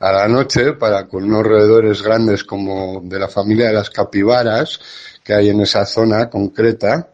a 0.01 0.13
la 0.13 0.27
noche, 0.27 0.73
para 0.73 1.07
con 1.07 1.23
unos 1.23 1.45
roedores 1.45 2.03
grandes 2.03 2.43
como 2.43 3.01
de 3.05 3.17
la 3.17 3.29
familia 3.29 3.69
de 3.69 3.75
las 3.75 3.89
capibaras 3.89 4.81
que 5.23 5.35
hay 5.35 5.51
en 5.51 5.61
esa 5.61 5.87
zona 5.87 6.29
concreta, 6.29 7.11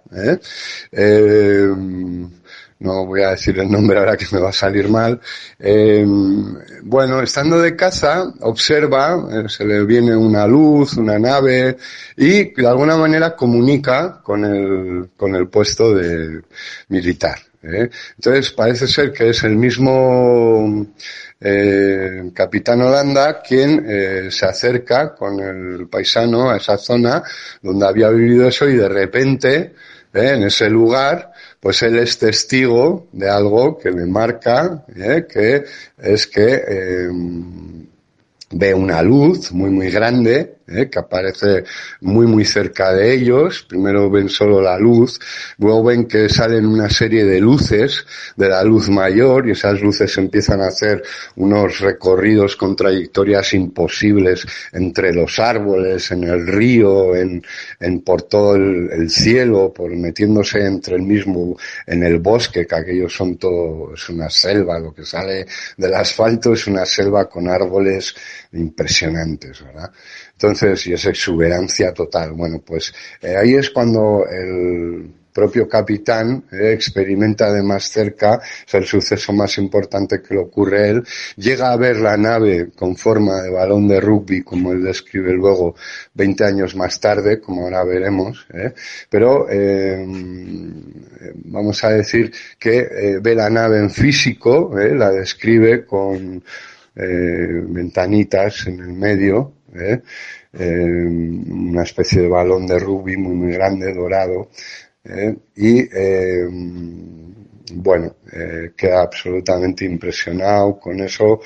no 2.78 3.06
voy 3.06 3.22
a 3.22 3.30
decir 3.30 3.58
el 3.58 3.70
nombre 3.70 3.98
ahora 3.98 4.16
que 4.16 4.26
me 4.32 4.40
va 4.40 4.50
a 4.50 4.52
salir 4.52 4.88
mal. 4.88 5.20
Eh, 5.58 6.04
bueno, 6.82 7.22
estando 7.22 7.58
de 7.60 7.74
casa, 7.74 8.32
observa, 8.40 9.28
eh, 9.32 9.48
se 9.48 9.64
le 9.64 9.84
viene 9.84 10.14
una 10.14 10.46
luz, 10.46 10.96
una 10.96 11.18
nave, 11.18 11.76
y 12.16 12.52
de 12.52 12.66
alguna 12.66 12.96
manera 12.96 13.34
comunica 13.34 14.20
con 14.22 14.44
el, 14.44 15.10
con 15.16 15.34
el 15.34 15.48
puesto 15.48 15.94
de 15.94 16.42
militar. 16.88 17.38
¿eh? 17.62 17.90
Entonces 18.16 18.52
parece 18.52 18.86
ser 18.86 19.12
que 19.12 19.30
es 19.30 19.42
el 19.44 19.56
mismo 19.56 20.86
eh, 21.40 22.30
capitán 22.34 22.82
Holanda 22.82 23.42
quien 23.42 23.84
eh, 23.88 24.28
se 24.30 24.46
acerca 24.46 25.14
con 25.14 25.40
el 25.40 25.88
paisano 25.88 26.50
a 26.50 26.56
esa 26.56 26.78
zona 26.78 27.22
donde 27.62 27.86
había 27.86 28.10
vivido 28.10 28.48
eso 28.48 28.68
y 28.68 28.76
de 28.76 28.88
repente 28.88 29.74
en 30.12 30.44
ese 30.44 30.70
lugar, 30.70 31.32
pues 31.66 31.82
él 31.82 31.98
es 31.98 32.16
testigo 32.16 33.08
de 33.10 33.28
algo 33.28 33.76
que 33.76 33.90
le 33.90 34.06
marca, 34.06 34.84
¿eh? 34.94 35.26
que 35.28 35.64
es 35.98 36.28
que 36.28 36.62
eh, 36.64 37.08
ve 38.52 38.72
una 38.72 39.02
luz 39.02 39.50
muy 39.50 39.70
muy 39.70 39.90
grande 39.90 40.55
¿eh? 40.68 40.88
que 40.90 40.98
aparece 40.98 41.64
muy 42.00 42.26
muy 42.26 42.44
cerca 42.44 42.92
de 42.92 43.14
ellos. 43.14 43.64
Primero 43.68 44.10
ven 44.10 44.28
solo 44.28 44.60
la 44.60 44.78
luz, 44.78 45.18
luego 45.58 45.84
ven 45.84 46.06
que 46.06 46.28
salen 46.28 46.66
una 46.66 46.88
serie 46.88 47.24
de 47.24 47.40
luces 47.40 48.04
de 48.36 48.48
la 48.48 48.62
luz 48.62 48.88
mayor 48.88 49.48
y 49.48 49.52
esas 49.52 49.80
luces 49.80 50.16
empiezan 50.18 50.60
a 50.60 50.68
hacer 50.68 51.02
unos 51.36 51.80
recorridos 51.80 52.56
con 52.56 52.76
trayectorias 52.76 53.54
imposibles 53.54 54.46
entre 54.72 55.12
los 55.12 55.38
árboles, 55.38 56.10
en 56.10 56.24
el 56.24 56.46
río, 56.46 57.14
en, 57.14 57.42
en 57.80 58.00
por 58.00 58.22
todo 58.22 58.56
el, 58.56 59.10
cielo, 59.10 59.72
por 59.72 59.94
metiéndose 59.94 60.64
entre 60.64 60.96
el 60.96 61.02
mismo, 61.02 61.56
en 61.86 62.02
el 62.02 62.18
bosque, 62.18 62.66
que 62.66 62.74
aquellos 62.74 63.14
son 63.14 63.36
todo, 63.36 63.94
es 63.94 64.08
una 64.08 64.28
selva, 64.30 64.78
lo 64.78 64.92
que 64.92 65.04
sale 65.04 65.46
del 65.76 65.94
asfalto 65.94 66.52
es 66.52 66.66
una 66.66 66.84
selva 66.84 67.28
con 67.28 67.48
árboles 67.48 68.14
impresionantes, 68.56 69.64
¿verdad? 69.64 69.90
Entonces, 70.32 70.86
y 70.86 70.92
esa 70.92 71.10
exuberancia 71.10 71.92
total. 71.92 72.32
Bueno, 72.32 72.62
pues 72.64 72.92
eh, 73.22 73.36
ahí 73.36 73.54
es 73.54 73.70
cuando 73.70 74.26
el 74.28 75.10
propio 75.32 75.68
capitán 75.68 76.44
eh, 76.50 76.72
experimenta 76.72 77.52
de 77.52 77.62
más 77.62 77.90
cerca, 77.90 78.40
es 78.66 78.74
el 78.74 78.86
suceso 78.86 79.34
más 79.34 79.58
importante 79.58 80.22
que 80.22 80.34
le 80.34 80.40
ocurre 80.40 80.78
a 80.78 80.86
él, 80.88 81.04
llega 81.36 81.72
a 81.72 81.76
ver 81.76 81.96
la 81.96 82.16
nave 82.16 82.70
con 82.74 82.96
forma 82.96 83.42
de 83.42 83.50
balón 83.50 83.86
de 83.86 84.00
rugby, 84.00 84.42
como 84.42 84.72
él 84.72 84.82
describe 84.82 85.32
luego 85.34 85.74
20 86.14 86.44
años 86.44 86.74
más 86.74 86.98
tarde, 87.00 87.38
como 87.38 87.64
ahora 87.64 87.84
veremos, 87.84 88.46
eh, 88.54 88.72
pero 89.10 89.46
vamos 91.44 91.84
a 91.84 91.90
decir 91.90 92.32
que 92.58 93.18
ve 93.20 93.34
la 93.34 93.50
nave 93.50 93.78
en 93.78 93.90
físico, 93.90 94.72
la 94.74 95.10
describe 95.10 95.84
con 95.84 96.42
ventanitas 96.96 98.66
en 98.66 98.80
el 98.80 98.92
medio, 98.92 99.52
¿eh? 99.74 100.00
¿eh? 100.52 101.08
una 101.48 101.82
especie 101.82 102.22
de 102.22 102.28
balón 102.28 102.66
de 102.66 102.78
rugby 102.78 103.16
muy 103.16 103.34
muy 103.34 103.52
grande, 103.52 103.92
dorado, 103.92 104.48
¿eh? 105.04 105.36
Y 107.68 107.72
eh, 107.72 107.76
bueno, 107.76 108.16
queda 108.76 109.02
absolutamente 109.02 109.84
impresionado 109.84 110.78
con 110.78 111.00
eso. 111.00 111.40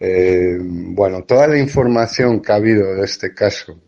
bueno, 0.00 1.22
toda 1.24 1.48
la 1.48 1.58
información 1.58 2.40
que 2.40 2.52
ha 2.52 2.56
habido 2.56 2.94
de 2.94 3.04
este 3.04 3.34
caso, 3.34 3.78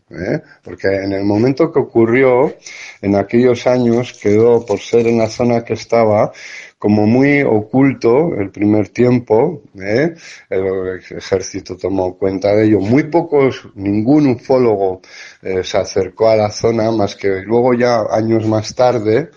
porque 0.62 0.88
en 0.88 1.12
el 1.12 1.25
momento 1.25 1.72
que 1.72 1.81
ocurrió, 1.81 2.55
en 3.03 3.16
aquellos 3.16 3.66
años, 3.66 4.12
quedó 4.20 4.64
por 4.64 4.81
ser 4.81 5.07
en 5.07 5.18
la 5.18 5.29
zona 5.29 5.64
que 5.64 5.75
estaba, 5.75 6.33
como 6.79 7.07
muy 7.07 7.42
oculto 7.42 8.35
el 8.38 8.51
primer 8.51 8.90
tiempo, 8.90 9.62
¿eh? 9.81 10.14
el 10.51 11.01
ejército 11.11 11.77
tomó 11.77 12.16
cuenta 12.18 12.55
de 12.55 12.66
ello. 12.66 12.81
Muy 12.81 13.05
pocos, 13.05 13.68
ningún 13.75 14.29
ufólogo 14.29 15.01
eh, 15.42 15.64
se 15.64 15.79
acercó 15.79 16.29
a 16.29 16.37
la 16.37 16.51
zona, 16.51 16.90
más 16.90 17.16
que 17.16 17.42
luego 17.42 17.75
ya 17.75 18.03
años 18.11 18.46
más 18.46 18.75
tarde, 18.75 19.31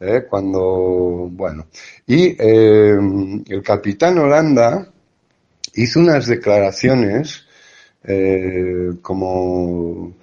¿eh? 0.00 0.24
cuando, 0.28 1.28
bueno, 1.30 1.66
y 2.06 2.36
eh, 2.38 2.98
el 3.48 3.62
capitán 3.62 4.18
Holanda 4.18 4.92
hizo 5.74 6.00
unas 6.00 6.26
declaraciones 6.26 7.46
eh, 8.04 8.92
como 9.02 10.14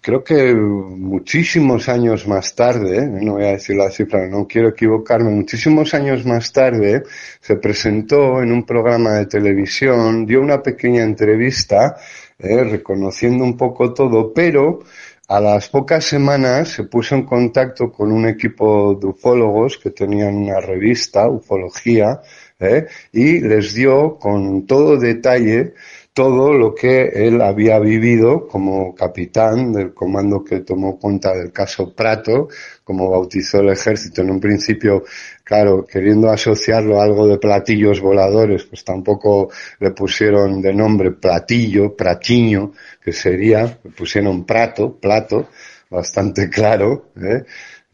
creo 0.00 0.22
que 0.22 0.54
muchísimos 0.54 1.88
años 1.88 2.28
más 2.28 2.54
tarde, 2.54 3.06
no 3.06 3.34
voy 3.34 3.44
a 3.44 3.52
decir 3.52 3.76
la 3.76 3.90
cifra, 3.90 4.28
no 4.28 4.46
quiero 4.46 4.68
equivocarme, 4.68 5.30
muchísimos 5.30 5.94
años 5.94 6.26
más 6.26 6.52
tarde 6.52 7.04
se 7.40 7.56
presentó 7.56 8.42
en 8.42 8.52
un 8.52 8.64
programa 8.64 9.12
de 9.12 9.26
televisión, 9.26 10.26
dio 10.26 10.42
una 10.42 10.62
pequeña 10.62 11.02
entrevista, 11.02 11.96
eh, 12.38 12.64
reconociendo 12.64 13.44
un 13.44 13.56
poco 13.56 13.94
todo, 13.94 14.32
pero 14.34 14.80
a 15.28 15.40
las 15.40 15.68
pocas 15.68 16.04
semanas 16.04 16.68
se 16.68 16.84
puso 16.84 17.14
en 17.14 17.24
contacto 17.24 17.90
con 17.90 18.12
un 18.12 18.26
equipo 18.26 18.94
de 18.94 19.06
ufólogos 19.06 19.78
que 19.78 19.90
tenían 19.90 20.36
una 20.36 20.60
revista, 20.60 21.28
Ufología, 21.28 22.20
eh, 22.58 22.86
y 23.12 23.40
les 23.40 23.74
dio 23.74 24.18
con 24.18 24.66
todo 24.66 24.98
detalle 24.98 25.74
todo 26.14 26.52
lo 26.52 26.72
que 26.74 27.06
él 27.08 27.42
había 27.42 27.80
vivido 27.80 28.46
como 28.46 28.94
capitán 28.94 29.72
del 29.72 29.92
comando 29.92 30.44
que 30.44 30.60
tomó 30.60 30.96
cuenta 30.96 31.34
del 31.34 31.50
caso 31.50 31.92
Prato, 31.92 32.48
como 32.84 33.10
bautizó 33.10 33.58
el 33.60 33.70
ejército 33.70 34.22
en 34.22 34.30
un 34.30 34.38
principio, 34.38 35.02
claro, 35.44 35.84
queriendo 35.84 36.30
asociarlo 36.30 36.98
a 36.98 37.04
algo 37.04 37.28
de 37.28 37.38
platillos 37.38 38.00
voladores, 38.00 38.64
pues 38.64 38.82
tampoco 38.82 39.50
le 39.78 39.90
pusieron 39.90 40.62
de 40.62 40.72
nombre 40.72 41.12
platillo, 41.12 41.94
pratiño, 41.94 42.72
que 43.02 43.12
sería, 43.12 43.78
le 43.84 43.90
pusieron 43.90 44.44
prato, 44.44 44.98
plato, 44.98 45.50
bastante 45.90 46.48
claro, 46.50 47.10
¿eh? 47.16 47.44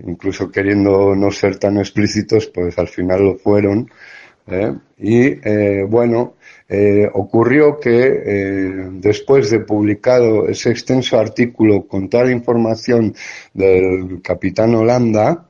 incluso 0.06 0.50
queriendo 0.50 1.14
no 1.14 1.30
ser 1.30 1.58
tan 1.58 1.78
explícitos, 1.78 2.46
pues 2.46 2.78
al 2.78 2.88
final 2.88 3.24
lo 3.24 3.36
fueron. 3.36 3.90
¿eh? 4.46 4.72
Y 4.98 5.26
eh, 5.26 5.84
bueno, 5.88 6.36
eh, 6.68 7.08
ocurrió 7.12 7.78
que 7.80 8.22
eh, 8.24 8.88
después 8.92 9.50
de 9.50 9.60
publicado 9.60 10.48
ese 10.48 10.70
extenso 10.70 11.18
artículo 11.18 11.86
con 11.86 12.08
toda 12.08 12.24
la 12.24 12.32
información 12.32 13.14
del 13.52 14.20
capitán 14.22 14.74
Holanda, 14.74 15.48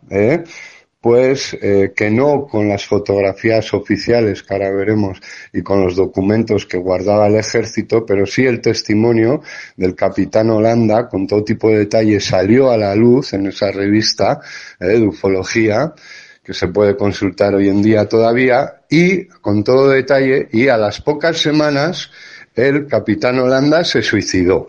eh, 1.02 1.02
pues 1.02 1.56
que 1.96 2.10
no 2.10 2.46
con 2.46 2.68
las 2.68 2.84
fotografías 2.84 3.72
oficiales 3.72 4.42
que 4.42 4.54
ahora 4.54 4.70
veremos 4.70 5.18
y 5.52 5.62
con 5.62 5.82
los 5.82 5.96
documentos 5.96 6.66
que 6.66 6.76
guardaba 6.76 7.26
el 7.26 7.36
ejército, 7.36 8.04
pero 8.04 8.26
sí 8.26 8.44
el 8.44 8.60
testimonio 8.60 9.42
del 9.76 9.94
capitán 9.94 10.50
Holanda 10.50 11.08
con 11.08 11.26
todo 11.26 11.42
tipo 11.42 11.70
de 11.70 11.78
detalles 11.78 12.24
salió 12.24 12.70
a 12.70 12.76
la 12.76 12.94
luz 12.94 13.32
en 13.32 13.46
esa 13.46 13.70
revista 13.70 14.40
de 14.78 15.00
ufología 15.00 15.94
que 16.42 16.54
se 16.54 16.68
puede 16.68 16.96
consultar 16.96 17.54
hoy 17.54 17.68
en 17.68 17.82
día 17.82 18.08
todavía 18.08 18.82
y 18.90 19.26
con 19.26 19.62
todo 19.62 19.88
detalle 19.88 20.48
y 20.52 20.68
a 20.68 20.76
las 20.76 21.00
pocas 21.00 21.38
semanas 21.38 22.10
el 22.54 22.86
capitán 22.86 23.38
Holanda 23.38 23.84
se 23.84 24.02
suicidó. 24.02 24.66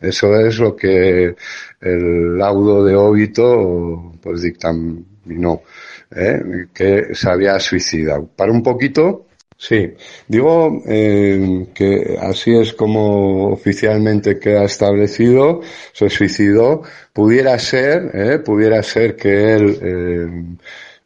Eso 0.00 0.34
es 0.40 0.58
lo 0.58 0.74
que 0.74 1.34
el 1.80 2.38
laudo 2.38 2.84
de 2.84 2.94
óbito 2.96 4.12
pues 4.20 4.42
dictaminó, 5.24 5.62
¿eh? 6.14 6.66
que 6.72 7.14
se 7.14 7.30
había 7.30 7.58
suicidado. 7.60 8.26
Para 8.36 8.52
un 8.52 8.62
poquito, 8.62 9.26
sí. 9.56 9.92
Digo 10.26 10.82
eh, 10.86 11.66
que 11.74 12.16
así 12.20 12.54
es 12.54 12.72
como 12.74 13.48
oficialmente 13.52 14.38
queda 14.38 14.64
establecido, 14.64 15.60
se 15.92 16.08
suicidó. 16.10 16.82
Pudiera 17.12 17.58
ser, 17.58 18.10
¿eh? 18.14 18.38
pudiera 18.38 18.82
ser 18.82 19.16
que 19.16 19.54
él 19.54 20.58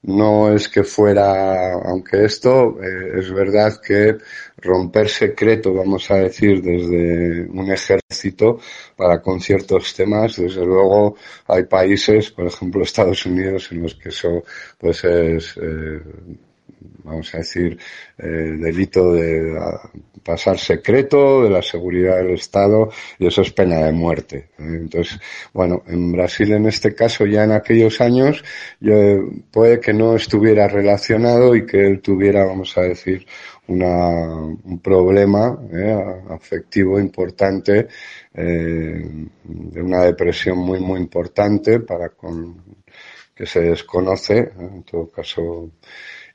no 0.02 0.54
es 0.54 0.68
que 0.68 0.84
fuera, 0.84 1.72
aunque 1.74 2.24
esto 2.24 2.78
eh, 2.82 3.18
es 3.18 3.32
verdad 3.32 3.80
que 3.80 4.16
romper 4.58 5.08
secreto, 5.08 5.74
vamos 5.74 6.10
a 6.10 6.16
decir, 6.16 6.62
desde 6.62 7.48
un 7.50 7.70
ejército 7.70 8.60
para 8.96 9.20
con 9.20 9.40
ciertos 9.40 9.94
temas, 9.94 10.36
desde 10.36 10.64
luego 10.64 11.16
hay 11.48 11.64
países, 11.64 12.30
por 12.30 12.46
ejemplo 12.46 12.82
Estados 12.82 13.26
Unidos, 13.26 13.70
en 13.72 13.82
los 13.82 13.94
que 13.94 14.10
eso 14.10 14.44
pues 14.78 15.04
es 15.04 15.56
eh, 15.56 16.00
vamos 16.80 17.34
a 17.34 17.38
decir, 17.38 17.78
eh, 18.18 18.26
delito 18.26 19.12
de 19.12 19.58
pasar 20.22 20.58
secreto, 20.58 21.44
de 21.44 21.50
la 21.50 21.62
seguridad 21.62 22.16
del 22.16 22.34
Estado, 22.34 22.90
y 23.18 23.26
eso 23.26 23.42
es 23.42 23.52
pena 23.52 23.84
de 23.84 23.92
muerte. 23.92 24.50
¿eh? 24.58 24.78
Entonces, 24.80 25.18
bueno, 25.52 25.82
en 25.86 26.12
Brasil 26.12 26.52
en 26.52 26.66
este 26.66 26.94
caso 26.94 27.26
ya 27.26 27.44
en 27.44 27.52
aquellos 27.52 28.00
años 28.00 28.42
puede 29.50 29.80
que 29.80 29.92
no 29.92 30.16
estuviera 30.16 30.68
relacionado 30.68 31.54
y 31.54 31.64
que 31.64 31.86
él 31.86 32.00
tuviera, 32.00 32.44
vamos 32.44 32.76
a 32.76 32.82
decir, 32.82 33.26
una, 33.68 34.08
un 34.34 34.80
problema 34.82 35.58
¿eh? 35.72 36.22
afectivo 36.30 36.98
importante, 37.00 37.88
de 38.34 39.82
una 39.82 40.02
depresión 40.02 40.58
muy, 40.58 40.78
muy 40.78 41.00
importante 41.00 41.80
para 41.80 42.10
con 42.10 42.76
que 43.36 43.44
se 43.44 43.60
desconoce, 43.60 44.50
en 44.58 44.82
todo 44.82 45.10
caso, 45.10 45.70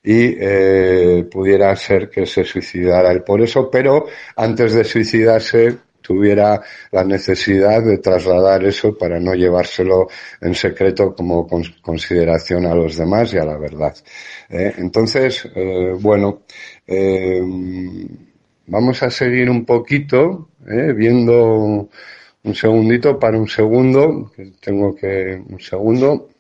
y 0.04 0.36
eh, 0.40 1.28
pudiera 1.32 1.76
ser 1.76 2.10
que 2.10 2.26
se 2.26 2.44
suicidara 2.44 3.12
él 3.12 3.24
por 3.24 3.42
eso, 3.42 3.70
pero 3.70 4.08
antes 4.36 4.74
de 4.74 4.84
suicidarse 4.84 5.78
tuviera 6.02 6.62
la 6.92 7.04
necesidad 7.04 7.84
de 7.84 8.00
trasladar 8.00 8.66
eso 8.66 8.98
para 8.98 9.20
no 9.20 9.34
llevárselo 9.34 10.08
en 10.42 10.54
secreto 10.56 11.16
como 11.16 11.48
consideración 11.82 12.66
a 12.66 12.76
los 12.76 12.98
demás 12.98 13.34
y 13.34 13.38
a 13.38 13.46
la 13.46 13.58
verdad. 13.58 13.96
Eh, 14.50 14.74
entonces, 14.78 15.48
eh, 15.56 15.94
bueno, 16.00 16.42
eh, 16.86 17.42
vamos 18.68 19.02
a 19.04 19.10
seguir 19.10 19.50
un 19.50 19.66
poquito 19.66 20.50
viendo 20.96 21.90
un 22.44 22.56
segundito 22.56 23.18
para 23.18 23.38
un 23.38 23.48
segundo, 23.48 24.32
tengo 24.60 24.96
que 24.96 25.42
un 25.48 25.60
segundo. 25.60 26.31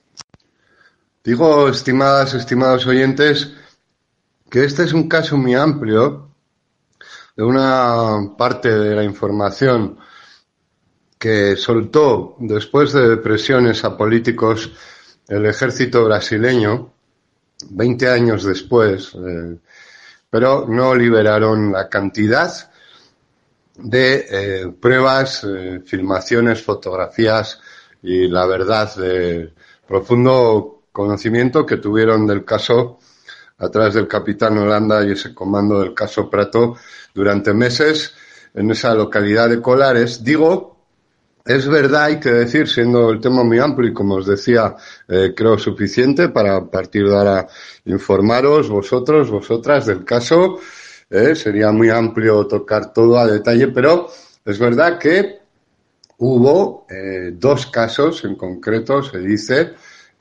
Digo, 1.23 1.69
estimadas, 1.69 2.33
estimados 2.33 2.87
oyentes, 2.87 3.51
que 4.49 4.63
este 4.63 4.83
es 4.85 4.93
un 4.93 5.07
caso 5.07 5.37
muy 5.37 5.53
amplio 5.53 6.31
de 7.37 7.43
una 7.43 8.35
parte 8.35 8.69
de 8.69 8.95
la 8.95 9.03
información 9.03 9.99
que 11.19 11.55
soltó 11.57 12.37
después 12.39 12.93
de 12.93 13.17
presiones 13.17 13.83
a 13.83 13.95
políticos 13.95 14.71
el 15.27 15.45
ejército 15.45 16.05
brasileño, 16.05 16.91
20 17.69 18.09
años 18.09 18.43
después, 18.43 19.13
eh, 19.13 19.59
pero 20.27 20.65
no 20.67 20.95
liberaron 20.95 21.71
la 21.71 21.87
cantidad 21.87 22.51
de 23.75 24.25
eh, 24.27 24.73
pruebas, 24.81 25.43
eh, 25.43 25.81
filmaciones, 25.85 26.63
fotografías 26.63 27.61
y 28.01 28.27
la 28.27 28.47
verdad 28.47 28.95
de 28.95 29.53
profundo 29.87 30.80
conocimiento 30.91 31.65
que 31.65 31.77
tuvieron 31.77 32.27
del 32.27 32.43
caso 32.43 32.99
a 33.57 33.69
través 33.69 33.93
del 33.93 34.07
capitán 34.07 34.57
Holanda 34.57 35.05
y 35.05 35.11
ese 35.11 35.33
comando 35.33 35.79
del 35.79 35.93
caso 35.93 36.29
Prato 36.29 36.77
durante 37.13 37.53
meses 37.53 38.13
en 38.53 38.71
esa 38.71 38.93
localidad 38.93 39.49
de 39.49 39.61
Colares. 39.61 40.23
Digo, 40.23 40.71
es 41.45 41.67
verdad, 41.67 42.05
hay 42.05 42.19
que 42.19 42.31
decir, 42.31 42.67
siendo 42.67 43.09
el 43.09 43.19
tema 43.19 43.43
muy 43.43 43.59
amplio 43.59 43.89
y 43.89 43.93
como 43.93 44.15
os 44.15 44.27
decía, 44.27 44.75
eh, 45.07 45.33
creo 45.35 45.57
suficiente 45.57 46.29
para 46.29 46.69
partir 46.69 47.07
de 47.07 47.15
ahora 47.15 47.47
informaros 47.85 48.69
vosotros, 48.69 49.29
vosotras 49.31 49.85
del 49.87 50.03
caso. 50.03 50.59
Eh, 51.09 51.35
sería 51.35 51.71
muy 51.71 51.89
amplio 51.89 52.47
tocar 52.47 52.93
todo 52.93 53.17
a 53.17 53.27
detalle, 53.27 53.67
pero 53.69 54.07
es 54.45 54.57
verdad 54.59 54.97
que 54.97 55.39
hubo 56.19 56.85
eh, 56.89 57.31
dos 57.33 57.65
casos 57.67 58.23
en 58.23 58.35
concreto, 58.35 59.01
se 59.03 59.19
dice, 59.19 59.73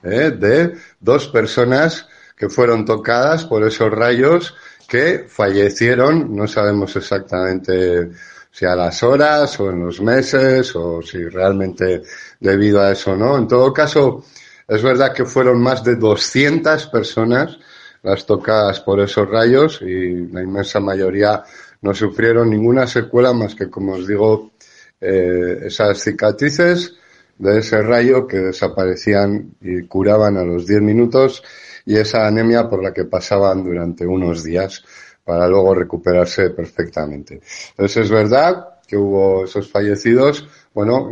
¿eh? 0.03 0.31
de 0.31 0.75
dos 0.99 1.27
personas 1.27 2.07
que 2.35 2.49
fueron 2.49 2.85
tocadas 2.85 3.45
por 3.45 3.63
esos 3.63 3.91
rayos 3.91 4.55
que 4.87 5.25
fallecieron, 5.27 6.35
no 6.35 6.47
sabemos 6.47 6.95
exactamente 6.95 8.09
si 8.51 8.65
a 8.65 8.75
las 8.75 9.01
horas 9.03 9.59
o 9.59 9.69
en 9.69 9.85
los 9.85 10.01
meses 10.01 10.75
o 10.75 11.01
si 11.01 11.23
realmente 11.29 12.01
debido 12.39 12.81
a 12.81 12.91
eso 12.91 13.15
no. 13.15 13.37
En 13.37 13.47
todo 13.47 13.71
caso, 13.71 14.25
es 14.67 14.83
verdad 14.83 15.13
que 15.13 15.25
fueron 15.25 15.61
más 15.61 15.83
de 15.83 15.95
200 15.95 16.87
personas 16.87 17.57
las 18.03 18.25
tocadas 18.25 18.79
por 18.81 18.99
esos 18.99 19.29
rayos 19.29 19.81
y 19.81 20.27
la 20.27 20.41
inmensa 20.41 20.79
mayoría 20.79 21.43
no 21.81 21.93
sufrieron 21.93 22.49
ninguna 22.49 22.87
secuela 22.87 23.33
más 23.33 23.55
que, 23.55 23.69
como 23.69 23.93
os 23.93 24.07
digo, 24.07 24.51
eh, 24.99 25.59
esas 25.65 26.01
cicatrices 26.01 26.95
de 27.41 27.57
ese 27.57 27.81
rayo 27.81 28.27
que 28.27 28.37
desaparecían 28.37 29.55
y 29.61 29.81
curaban 29.87 30.37
a 30.37 30.43
los 30.43 30.67
10 30.67 30.81
minutos 30.83 31.43
y 31.85 31.97
esa 31.97 32.27
anemia 32.27 32.69
por 32.69 32.83
la 32.83 32.93
que 32.93 33.05
pasaban 33.05 33.63
durante 33.63 34.05
unos 34.05 34.43
días 34.43 34.83
para 35.23 35.47
luego 35.47 35.73
recuperarse 35.73 36.51
perfectamente. 36.51 37.41
Entonces 37.71 38.05
es 38.05 38.11
verdad 38.11 38.79
que 38.87 38.95
hubo 38.95 39.45
esos 39.45 39.71
fallecidos, 39.71 40.47
bueno, 40.73 41.09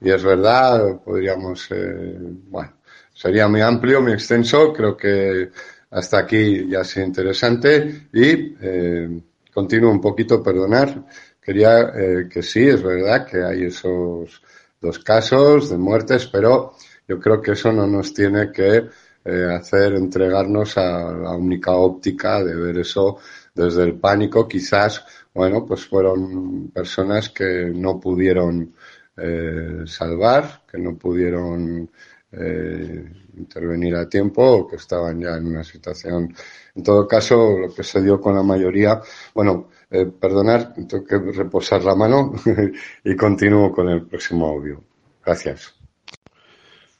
y 0.00 0.10
es 0.10 0.24
verdad, 0.24 1.00
podríamos, 1.04 1.68
eh, 1.70 2.16
bueno, 2.48 2.72
sería 3.12 3.46
muy 3.46 3.60
amplio, 3.60 4.00
muy 4.00 4.12
extenso, 4.12 4.72
creo 4.72 4.96
que 4.96 5.50
hasta 5.90 6.18
aquí 6.20 6.66
ya 6.68 6.82
sido 6.82 7.06
interesante 7.06 8.08
y 8.12 8.56
eh, 8.60 9.20
continúo 9.52 9.90
un 9.90 10.00
poquito, 10.00 10.42
perdonar, 10.42 11.04
quería 11.42 11.90
eh, 11.94 12.28
que 12.30 12.42
sí, 12.42 12.66
es 12.68 12.82
verdad 12.82 13.26
que 13.26 13.42
hay 13.42 13.64
esos 13.64 14.40
dos 14.80 14.98
casos 14.98 15.70
de 15.70 15.78
muertes, 15.78 16.26
pero 16.26 16.74
yo 17.08 17.18
creo 17.20 17.40
que 17.40 17.52
eso 17.52 17.72
no 17.72 17.86
nos 17.86 18.12
tiene 18.12 18.50
que 18.52 18.88
eh, 19.24 19.46
hacer 19.52 19.94
entregarnos 19.94 20.76
a 20.78 21.12
la 21.12 21.32
única 21.32 21.72
óptica 21.72 22.42
de 22.42 22.54
ver 22.54 22.78
eso 22.78 23.18
desde 23.54 23.84
el 23.84 23.98
pánico. 23.98 24.46
Quizás, 24.46 25.04
bueno, 25.34 25.66
pues 25.66 25.84
fueron 25.86 26.68
personas 26.68 27.30
que 27.30 27.72
no 27.74 27.98
pudieron 27.98 28.74
eh, 29.16 29.82
salvar, 29.86 30.62
que 30.70 30.78
no 30.78 30.96
pudieron 30.96 31.90
eh, 32.32 33.04
intervenir 33.36 33.96
a 33.96 34.08
tiempo 34.08 34.42
o 34.42 34.66
que 34.66 34.76
estaban 34.76 35.20
ya 35.20 35.36
en 35.36 35.46
una 35.46 35.64
situación. 35.64 36.34
En 36.74 36.82
todo 36.82 37.06
caso, 37.08 37.58
lo 37.58 37.74
que 37.74 37.82
se 37.82 38.02
dio 38.02 38.20
con 38.20 38.34
la 38.34 38.42
mayoría, 38.42 39.00
bueno, 39.34 39.68
eh, 39.90 40.06
perdonar, 40.06 40.74
tengo 40.74 41.04
que 41.04 41.18
reposar 41.32 41.84
la 41.84 41.94
mano 41.94 42.32
y 43.04 43.16
continúo 43.16 43.72
con 43.72 43.88
el 43.88 44.06
próximo 44.06 44.46
audio. 44.46 44.82
Gracias. 45.24 45.76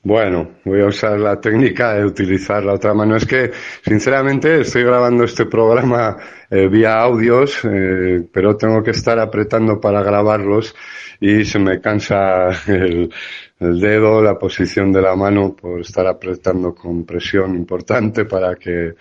Bueno, 0.02 0.58
voy 0.64 0.82
a 0.82 0.86
usar 0.86 1.18
la 1.18 1.40
técnica 1.40 1.94
de 1.94 2.04
utilizar 2.04 2.62
la 2.62 2.74
otra 2.74 2.94
mano. 2.94 3.16
Es 3.16 3.26
que, 3.26 3.50
sinceramente, 3.84 4.60
estoy 4.60 4.84
grabando 4.84 5.24
este 5.24 5.46
programa 5.46 6.16
eh, 6.48 6.68
vía 6.68 7.00
audios, 7.00 7.58
eh, 7.64 8.24
pero 8.32 8.56
tengo 8.56 8.84
que 8.84 8.92
estar 8.92 9.18
apretando 9.18 9.80
para 9.80 10.04
grabarlos 10.04 10.76
y 11.18 11.44
se 11.44 11.58
me 11.58 11.80
cansa 11.80 12.50
el, 12.68 13.12
el 13.58 13.80
dedo, 13.80 14.22
la 14.22 14.38
posición 14.38 14.92
de 14.92 15.00
la 15.00 15.16
mano 15.16 15.56
por 15.56 15.80
estar 15.80 16.06
apretando 16.06 16.74
con 16.74 17.04
presión 17.04 17.54
importante 17.54 18.26
para 18.26 18.54
que 18.56 18.94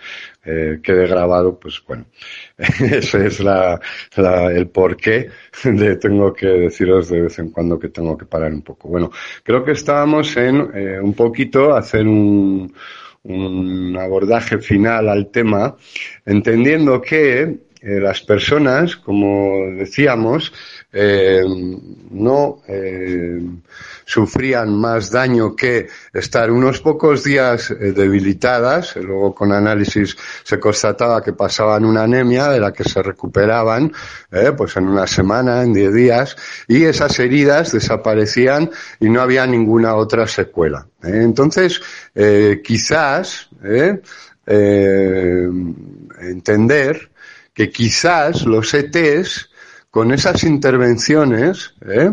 eh, 0.44 0.80
quede 0.82 1.06
grabado, 1.06 1.58
pues 1.58 1.82
bueno, 1.86 2.06
ese 2.56 3.26
es 3.26 3.40
la, 3.40 3.78
la, 4.16 4.50
el 4.52 4.68
porqué 4.68 5.28
de 5.64 5.96
tengo 5.96 6.32
que 6.32 6.46
deciros 6.46 7.10
de 7.10 7.22
vez 7.22 7.38
en 7.38 7.50
cuando 7.50 7.78
que 7.78 7.88
tengo 7.88 8.16
que 8.16 8.26
parar 8.26 8.52
un 8.52 8.62
poco. 8.62 8.88
Bueno, 8.88 9.10
creo 9.42 9.62
que 9.64 9.72
estábamos 9.72 10.36
en 10.36 10.70
eh, 10.74 11.00
un 11.00 11.12
poquito 11.12 11.74
hacer 11.74 12.06
un, 12.06 12.72
un 13.24 13.96
abordaje 13.98 14.58
final 14.58 15.08
al 15.08 15.30
tema, 15.30 15.76
entendiendo 16.24 17.00
que 17.00 17.65
eh, 17.86 18.00
las 18.00 18.20
personas, 18.20 18.96
como 18.96 19.70
decíamos, 19.78 20.52
eh, 20.92 21.44
no 22.10 22.62
eh, 22.66 23.38
sufrían 24.04 24.74
más 24.74 25.10
daño 25.10 25.54
que 25.54 25.86
estar 26.12 26.50
unos 26.50 26.80
pocos 26.80 27.22
días 27.22 27.70
eh, 27.70 27.92
debilitadas. 27.92 28.96
Luego 28.96 29.34
con 29.34 29.52
análisis 29.52 30.16
se 30.42 30.58
constataba 30.58 31.22
que 31.22 31.34
pasaban 31.34 31.84
una 31.84 32.02
anemia 32.02 32.48
de 32.48 32.58
la 32.58 32.72
que 32.72 32.82
se 32.82 33.02
recuperaban, 33.02 33.92
pues 34.56 34.76
en 34.76 34.88
una 34.88 35.06
semana, 35.06 35.62
en 35.62 35.72
diez 35.72 35.94
días, 35.94 36.36
y 36.66 36.82
esas 36.84 37.18
heridas 37.20 37.72
desaparecían 37.72 38.70
y 38.98 39.08
no 39.08 39.20
había 39.20 39.46
ninguna 39.46 39.94
otra 39.94 40.26
secuela. 40.26 40.86
Entonces, 41.02 41.80
quizás 42.64 43.50
entender 46.18 47.10
que 47.56 47.70
quizás 47.70 48.44
los 48.44 48.74
ETs 48.74 49.48
con 49.90 50.12
esas 50.12 50.44
intervenciones, 50.44 51.74
¿eh? 51.88 52.12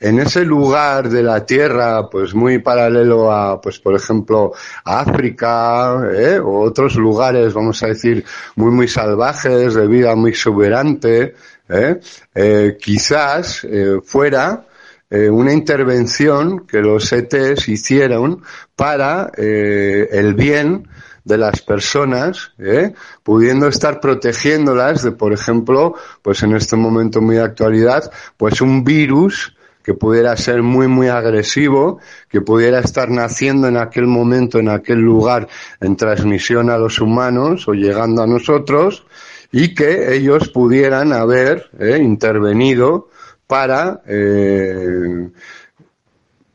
en 0.00 0.18
ese 0.18 0.44
lugar 0.44 1.08
de 1.08 1.22
la 1.22 1.46
Tierra, 1.46 2.10
pues 2.10 2.34
muy 2.34 2.58
paralelo 2.58 3.30
a, 3.30 3.60
pues 3.60 3.78
por 3.78 3.94
ejemplo, 3.94 4.52
África, 4.84 6.02
¿eh? 6.12 6.40
o 6.40 6.58
otros 6.58 6.96
lugares, 6.96 7.54
vamos 7.54 7.80
a 7.84 7.86
decir, 7.86 8.24
muy 8.56 8.72
muy 8.72 8.88
salvajes, 8.88 9.74
de 9.74 9.86
vida 9.86 10.16
muy 10.16 10.32
exuberante, 10.32 11.36
¿eh? 11.68 12.00
Eh, 12.34 12.76
quizás 12.80 13.62
eh, 13.62 14.00
fuera 14.02 14.66
eh, 15.08 15.28
una 15.28 15.52
intervención 15.52 16.66
que 16.66 16.78
los 16.78 17.12
ETs 17.12 17.68
hicieron 17.68 18.42
para 18.74 19.30
eh, 19.36 20.08
el 20.10 20.32
bien 20.32 20.88
de 21.24 21.38
las 21.38 21.60
personas, 21.62 22.52
¿eh? 22.58 22.92
pudiendo 23.22 23.68
estar 23.68 24.00
protegiéndolas 24.00 25.02
de, 25.02 25.12
por 25.12 25.32
ejemplo, 25.32 25.94
pues 26.20 26.42
en 26.42 26.54
este 26.54 26.76
momento 26.76 27.20
muy 27.20 27.36
de 27.36 27.42
actualidad, 27.42 28.10
pues 28.36 28.60
un 28.60 28.84
virus 28.84 29.56
que 29.82 29.94
pudiera 29.94 30.36
ser 30.36 30.62
muy, 30.62 30.86
muy 30.86 31.08
agresivo, 31.08 31.98
que 32.28 32.40
pudiera 32.40 32.78
estar 32.80 33.10
naciendo 33.10 33.66
en 33.68 33.76
aquel 33.76 34.06
momento, 34.06 34.58
en 34.58 34.68
aquel 34.68 35.00
lugar, 35.00 35.48
en 35.80 35.96
transmisión 35.96 36.70
a 36.70 36.78
los 36.78 37.00
humanos 37.00 37.66
o 37.68 37.72
llegando 37.72 38.22
a 38.22 38.26
nosotros, 38.26 39.04
y 39.50 39.74
que 39.74 40.14
ellos 40.14 40.48
pudieran 40.48 41.12
haber 41.12 41.70
¿eh? 41.78 41.98
intervenido 42.00 43.08
para, 43.46 44.02
eh, 44.06 45.28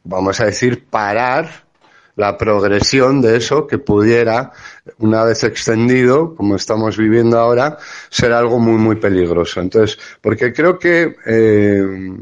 vamos 0.03 0.39
a 0.39 0.45
decir, 0.45 0.85
parar 0.89 1.66
la 2.17 2.37
progresión 2.37 3.21
de 3.21 3.37
eso 3.37 3.65
que 3.65 3.77
pudiera, 3.77 4.51
una 4.97 5.23
vez 5.23 5.43
extendido, 5.43 6.35
como 6.35 6.55
estamos 6.55 6.97
viviendo 6.97 7.39
ahora, 7.39 7.77
ser 8.09 8.33
algo 8.33 8.59
muy, 8.59 8.77
muy 8.77 8.95
peligroso. 8.97 9.61
Entonces, 9.61 9.97
porque 10.19 10.51
creo 10.51 10.77
que 10.77 11.15
eh, 11.25 12.17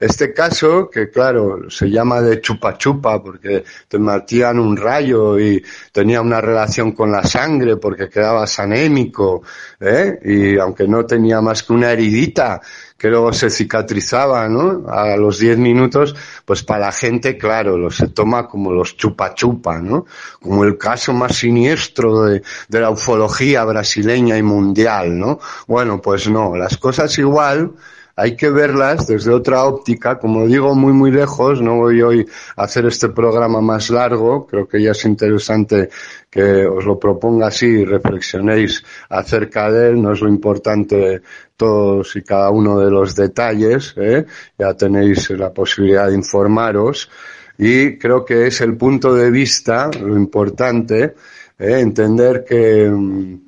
este 0.00 0.32
caso, 0.32 0.88
que 0.88 1.10
claro, 1.10 1.70
se 1.70 1.90
llama 1.90 2.22
de 2.22 2.40
chupa 2.40 2.78
chupa 2.78 3.22
porque 3.22 3.64
te 3.86 3.98
metían 3.98 4.58
un 4.58 4.74
rayo 4.74 5.38
y 5.38 5.62
tenía 5.92 6.22
una 6.22 6.40
relación 6.40 6.92
con 6.92 7.12
la 7.12 7.22
sangre 7.22 7.76
porque 7.76 8.08
quedabas 8.08 8.58
anémico, 8.58 9.42
¿eh? 9.78 10.18
y 10.24 10.58
aunque 10.58 10.88
no 10.88 11.04
tenía 11.04 11.42
más 11.42 11.62
que 11.62 11.74
una 11.74 11.92
heridita, 11.92 12.62
que 13.00 13.08
luego 13.08 13.32
se 13.32 13.48
cicatrizaba, 13.48 14.46
¿no? 14.46 14.84
A 14.86 15.16
los 15.16 15.38
10 15.38 15.56
minutos, 15.56 16.14
pues 16.44 16.62
para 16.62 16.80
la 16.80 16.92
gente, 16.92 17.38
claro, 17.38 17.78
lo 17.78 17.90
se 17.90 18.08
toma 18.08 18.46
como 18.46 18.72
los 18.72 18.94
chupa 18.94 19.34
chupa, 19.34 19.78
¿no? 19.78 20.04
Como 20.38 20.64
el 20.64 20.76
caso 20.76 21.14
más 21.14 21.36
siniestro 21.36 22.24
de, 22.24 22.42
de 22.68 22.80
la 22.80 22.90
ufología 22.90 23.64
brasileña 23.64 24.36
y 24.36 24.42
mundial, 24.42 25.18
¿no? 25.18 25.40
Bueno, 25.66 26.02
pues 26.02 26.28
no, 26.28 26.54
las 26.54 26.76
cosas 26.76 27.16
igual, 27.16 27.72
hay 28.20 28.36
que 28.36 28.50
verlas 28.50 29.06
desde 29.06 29.32
otra 29.32 29.64
óptica, 29.64 30.18
como 30.18 30.46
digo, 30.46 30.74
muy, 30.74 30.92
muy 30.92 31.10
lejos. 31.10 31.62
No 31.62 31.76
voy 31.76 32.02
hoy 32.02 32.26
a 32.54 32.64
hacer 32.64 32.84
este 32.84 33.08
programa 33.08 33.62
más 33.62 33.88
largo. 33.88 34.46
Creo 34.46 34.68
que 34.68 34.82
ya 34.82 34.90
es 34.90 35.06
interesante 35.06 35.88
que 36.28 36.66
os 36.66 36.84
lo 36.84 36.98
proponga 36.98 37.46
así 37.46 37.66
y 37.66 37.84
reflexionéis 37.86 38.84
acerca 39.08 39.72
de 39.72 39.88
él. 39.88 40.02
No 40.02 40.12
es 40.12 40.20
lo 40.20 40.28
importante 40.28 41.22
todos 41.56 42.14
y 42.14 42.22
cada 42.22 42.50
uno 42.50 42.78
de 42.78 42.90
los 42.90 43.16
detalles. 43.16 43.94
¿eh? 43.96 44.26
Ya 44.58 44.74
tenéis 44.74 45.30
la 45.30 45.50
posibilidad 45.50 46.08
de 46.08 46.14
informaros. 46.14 47.10
Y 47.56 47.96
creo 47.96 48.22
que 48.22 48.48
es 48.48 48.60
el 48.60 48.76
punto 48.76 49.14
de 49.14 49.30
vista, 49.30 49.90
lo 49.98 50.14
importante, 50.14 51.14
¿eh? 51.58 51.80
entender 51.80 52.44
que, 52.46 52.90
mm, 52.90 53.40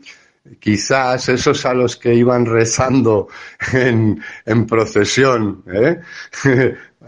quizás 0.58 1.28
esos 1.28 1.64
a 1.66 1.74
los 1.74 1.96
que 1.96 2.14
iban 2.14 2.46
rezando 2.46 3.28
en, 3.72 4.22
en 4.44 4.66
procesión, 4.66 5.64
¿eh? 5.72 6.00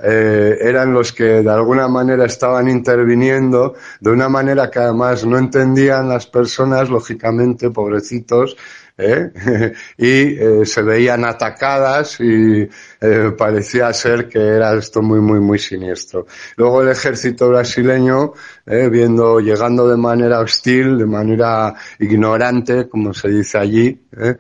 Eh, 0.03 0.59
eran 0.61 0.93
los 0.93 1.13
que 1.13 1.43
de 1.43 1.51
alguna 1.51 1.89
manera 1.89 2.25
estaban 2.25 2.69
interviniendo, 2.69 3.75
de 4.01 4.11
una 4.11 4.29
manera 4.29 4.71
que 4.71 4.81
además 4.81 5.25
no 5.25 5.39
entendían 5.39 6.09
las 6.09 6.27
personas, 6.27 6.91
lógicamente, 6.91 7.71
pobrecitos, 7.71 8.57
¿eh? 8.97 9.31
y 9.99 10.39
eh, 10.39 10.67
se 10.67 10.83
veían 10.83 11.25
atacadas 11.25 12.21
y 12.21 12.69
eh, 13.01 13.33
parecía 13.37 13.93
ser 13.93 14.29
que 14.29 14.39
era 14.39 14.75
esto 14.75 15.03
muy, 15.03 15.21
muy, 15.21 15.41
muy 15.41 15.59
siniestro. 15.59 16.27
Luego 16.57 16.83
el 16.83 16.89
ejército 16.89 17.49
brasileño, 17.49 18.33
viendo, 18.67 19.41
llegando 19.41 19.89
de 19.89 19.97
manera 19.97 20.41
hostil, 20.41 20.99
de 20.99 21.07
manera 21.07 21.75
ignorante, 21.99 22.89
como 22.89 23.13
se 23.13 23.29
dice 23.29 23.59
allí, 23.59 24.07
¿eh? 24.17 24.37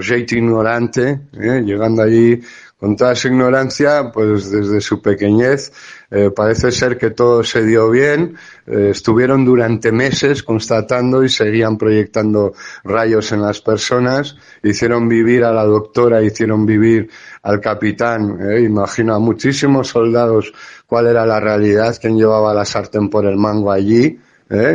jeito 0.00 0.34
ignorante, 0.34 1.20
llegando 1.32 2.02
allí 2.02 2.40
con 2.84 2.96
toda 2.96 3.14
su 3.14 3.28
ignorancia, 3.28 4.10
pues 4.12 4.50
desde 4.50 4.78
su 4.82 5.00
pequeñez, 5.00 5.72
eh, 6.10 6.30
parece 6.36 6.70
ser 6.70 6.98
que 6.98 7.12
todo 7.12 7.42
se 7.42 7.64
dio 7.64 7.88
bien, 7.88 8.36
eh, 8.66 8.88
estuvieron 8.90 9.42
durante 9.42 9.90
meses 9.90 10.42
constatando 10.42 11.24
y 11.24 11.30
seguían 11.30 11.78
proyectando 11.78 12.52
rayos 12.82 13.32
en 13.32 13.40
las 13.40 13.62
personas, 13.62 14.36
hicieron 14.62 15.08
vivir 15.08 15.44
a 15.44 15.52
la 15.54 15.64
doctora, 15.64 16.22
hicieron 16.22 16.66
vivir 16.66 17.08
al 17.42 17.58
capitán, 17.58 18.38
eh, 18.42 18.60
imagino 18.60 19.14
a 19.14 19.18
muchísimos 19.18 19.88
soldados 19.88 20.52
cuál 20.86 21.06
era 21.06 21.24
la 21.24 21.40
realidad, 21.40 21.96
quién 21.98 22.18
llevaba 22.18 22.52
la 22.52 22.66
sartén 22.66 23.08
por 23.08 23.24
el 23.24 23.38
mango 23.38 23.72
allí, 23.72 24.20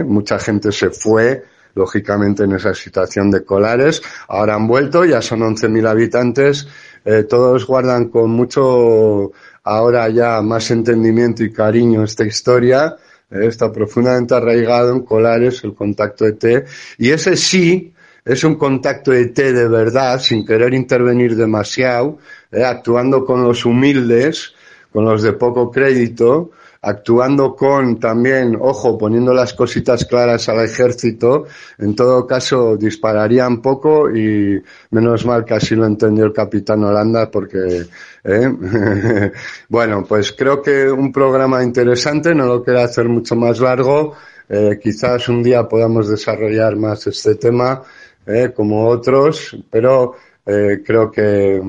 mucha 0.07 0.39
gente 0.39 0.71
se 0.71 0.89
fue, 0.89 1.43
lógicamente 1.75 2.43
en 2.43 2.53
esa 2.53 2.73
situación 2.73 3.31
de 3.31 3.43
colares. 3.43 4.01
Ahora 4.27 4.55
han 4.55 4.67
vuelto, 4.67 5.05
ya 5.05 5.21
son 5.21 5.41
11.000 5.41 5.87
habitantes, 5.87 6.67
eh, 7.05 7.23
todos 7.23 7.65
guardan 7.65 8.09
con 8.09 8.29
mucho, 8.31 9.31
ahora 9.63 10.09
ya 10.09 10.41
más 10.41 10.71
entendimiento 10.71 11.43
y 11.43 11.51
cariño 11.51 12.03
esta 12.03 12.25
historia, 12.25 12.95
eh, 13.31 13.45
está 13.47 13.71
profundamente 13.71 14.33
arraigado 14.33 14.93
en 14.93 15.01
colares 15.01 15.63
el 15.63 15.73
contacto 15.73 16.25
ET, 16.25 16.65
y 16.97 17.11
ese 17.11 17.35
sí, 17.35 17.93
es 18.25 18.43
un 18.43 18.55
contacto 18.55 19.13
ET 19.13 19.35
de 19.35 19.67
verdad, 19.67 20.19
sin 20.19 20.45
querer 20.45 20.73
intervenir 20.73 21.35
demasiado, 21.35 22.17
eh, 22.51 22.63
actuando 22.63 23.25
con 23.25 23.43
los 23.43 23.65
humildes, 23.65 24.53
con 24.91 25.05
los 25.05 25.21
de 25.21 25.33
poco 25.33 25.71
crédito, 25.71 26.51
actuando 26.81 27.55
con 27.55 27.99
también, 27.99 28.57
ojo, 28.59 28.97
poniendo 28.97 29.33
las 29.33 29.53
cositas 29.53 30.05
claras 30.05 30.47
al 30.49 30.63
ejército, 30.63 31.45
en 31.77 31.95
todo 31.95 32.25
caso 32.25 32.77
dispararían 32.77 33.61
poco 33.61 34.09
y 34.09 34.61
menos 34.91 35.25
mal 35.25 35.43
que 35.43 35.55
así 35.55 35.75
lo 35.75 35.85
entendió 35.85 36.25
el 36.25 36.33
capitán 36.33 36.83
Holanda 36.83 37.29
porque, 37.29 37.85
¿eh? 38.23 39.31
bueno, 39.69 40.05
pues 40.07 40.31
creo 40.31 40.61
que 40.61 40.89
un 40.89 41.11
programa 41.11 41.63
interesante, 41.63 42.33
no 42.33 42.45
lo 42.45 42.63
quiero 42.63 42.81
hacer 42.81 43.09
mucho 43.09 43.35
más 43.35 43.59
largo, 43.59 44.15
eh, 44.47 44.79
quizás 44.81 45.27
un 45.29 45.43
día 45.43 45.67
podamos 45.67 46.09
desarrollar 46.09 46.75
más 46.75 47.05
este 47.07 47.35
tema, 47.35 47.83
eh, 48.25 48.51
como 48.55 48.87
otros, 48.87 49.57
pero 49.69 50.15
eh, 50.45 50.81
creo 50.83 51.11
que 51.11 51.61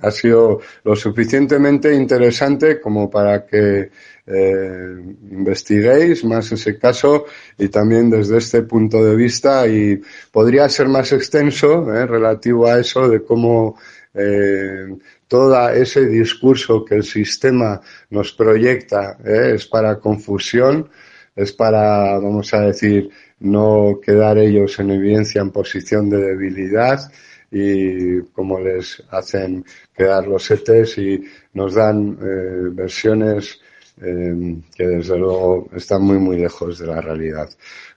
ha 0.00 0.10
sido 0.10 0.60
lo 0.84 0.94
suficientemente 0.94 1.92
interesante 1.92 2.80
como 2.80 3.10
para 3.10 3.44
que 3.44 3.90
eh, 4.32 5.16
investiguéis 5.30 6.24
más 6.24 6.50
ese 6.52 6.78
caso 6.78 7.26
y 7.58 7.68
también 7.68 8.10
desde 8.10 8.38
este 8.38 8.62
punto 8.62 9.04
de 9.04 9.16
vista 9.16 9.66
y 9.66 10.00
podría 10.30 10.68
ser 10.68 10.88
más 10.88 11.12
extenso 11.12 11.92
eh, 11.92 12.06
relativo 12.06 12.66
a 12.66 12.80
eso 12.80 13.08
de 13.08 13.22
cómo 13.22 13.76
eh, 14.14 14.96
todo 15.26 15.68
ese 15.70 16.06
discurso 16.06 16.84
que 16.84 16.96
el 16.96 17.04
sistema 17.04 17.80
nos 18.10 18.32
proyecta 18.32 19.16
eh, 19.24 19.52
es 19.54 19.66
para 19.66 19.98
confusión, 19.98 20.90
es 21.34 21.52
para, 21.52 22.18
vamos 22.18 22.52
a 22.52 22.60
decir, 22.60 23.08
no 23.40 23.98
quedar 24.04 24.36
ellos 24.36 24.78
en 24.78 24.90
evidencia 24.90 25.40
en 25.40 25.50
posición 25.50 26.10
de 26.10 26.18
debilidad 26.18 27.10
y 27.50 28.20
cómo 28.32 28.60
les 28.60 29.02
hacen 29.10 29.64
quedar 29.96 30.26
los 30.26 30.50
ETs 30.50 30.98
y 30.98 31.24
nos 31.54 31.74
dan 31.74 32.18
eh, 32.20 32.68
versiones 32.70 33.58
eh, 34.00 34.56
que 34.74 34.86
desde 34.86 35.18
luego 35.18 35.68
están 35.74 36.02
muy 36.02 36.18
muy 36.18 36.38
lejos 36.38 36.78
de 36.78 36.86
la 36.86 37.00
realidad. 37.00 37.48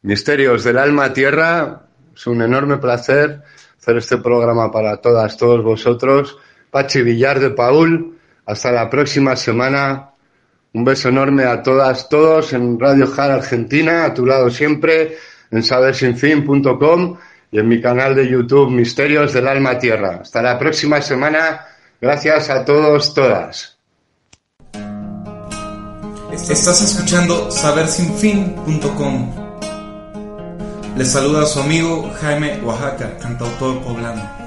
Misterios 0.02 0.64
del 0.64 0.78
alma 0.78 1.14
tierra, 1.14 1.84
es 2.16 2.28
un 2.28 2.42
enorme 2.42 2.78
placer 2.78 3.42
hacer 3.86 3.98
este 3.98 4.18
programa 4.18 4.72
para 4.72 4.98
todas, 4.98 5.38
todos 5.38 5.64
vosotros. 5.64 6.40
Pachi 6.72 7.04
Villar 7.04 7.40
de 7.40 7.52
Paul, 7.52 8.18
hasta 8.48 8.72
la 8.72 8.90
próxima 8.90 9.36
semana. 9.36 10.10
Un 10.74 10.84
beso 10.84 11.10
enorme 11.10 11.44
a 11.44 11.62
todas, 11.62 12.10
todos 12.10 12.52
en 12.54 12.80
Radio 12.80 13.06
Jar 13.06 13.30
Argentina, 13.30 14.06
a 14.06 14.14
tu 14.14 14.26
lado 14.26 14.50
siempre, 14.50 15.18
en 15.52 15.62
sabersinfin.com 15.62 17.18
y 17.52 17.60
en 17.60 17.68
mi 17.68 17.80
canal 17.80 18.16
de 18.16 18.28
YouTube 18.28 18.72
Misterios 18.72 19.34
del 19.34 19.48
Alma 19.48 19.78
Tierra. 19.78 20.20
Hasta 20.24 20.42
la 20.42 20.58
próxima 20.58 21.00
semana. 21.02 21.68
Gracias 22.02 22.50
a 22.50 22.66
todos, 22.66 23.14
todas. 23.14 23.75
Estás 26.36 26.82
escuchando 26.82 27.50
sabersinfin.com. 27.50 29.32
Les 30.98 31.10
saluda 31.10 31.46
su 31.46 31.62
amigo 31.62 32.12
Jaime 32.20 32.60
Oaxaca, 32.62 33.18
cantautor 33.20 33.82
poblano. 33.82 34.45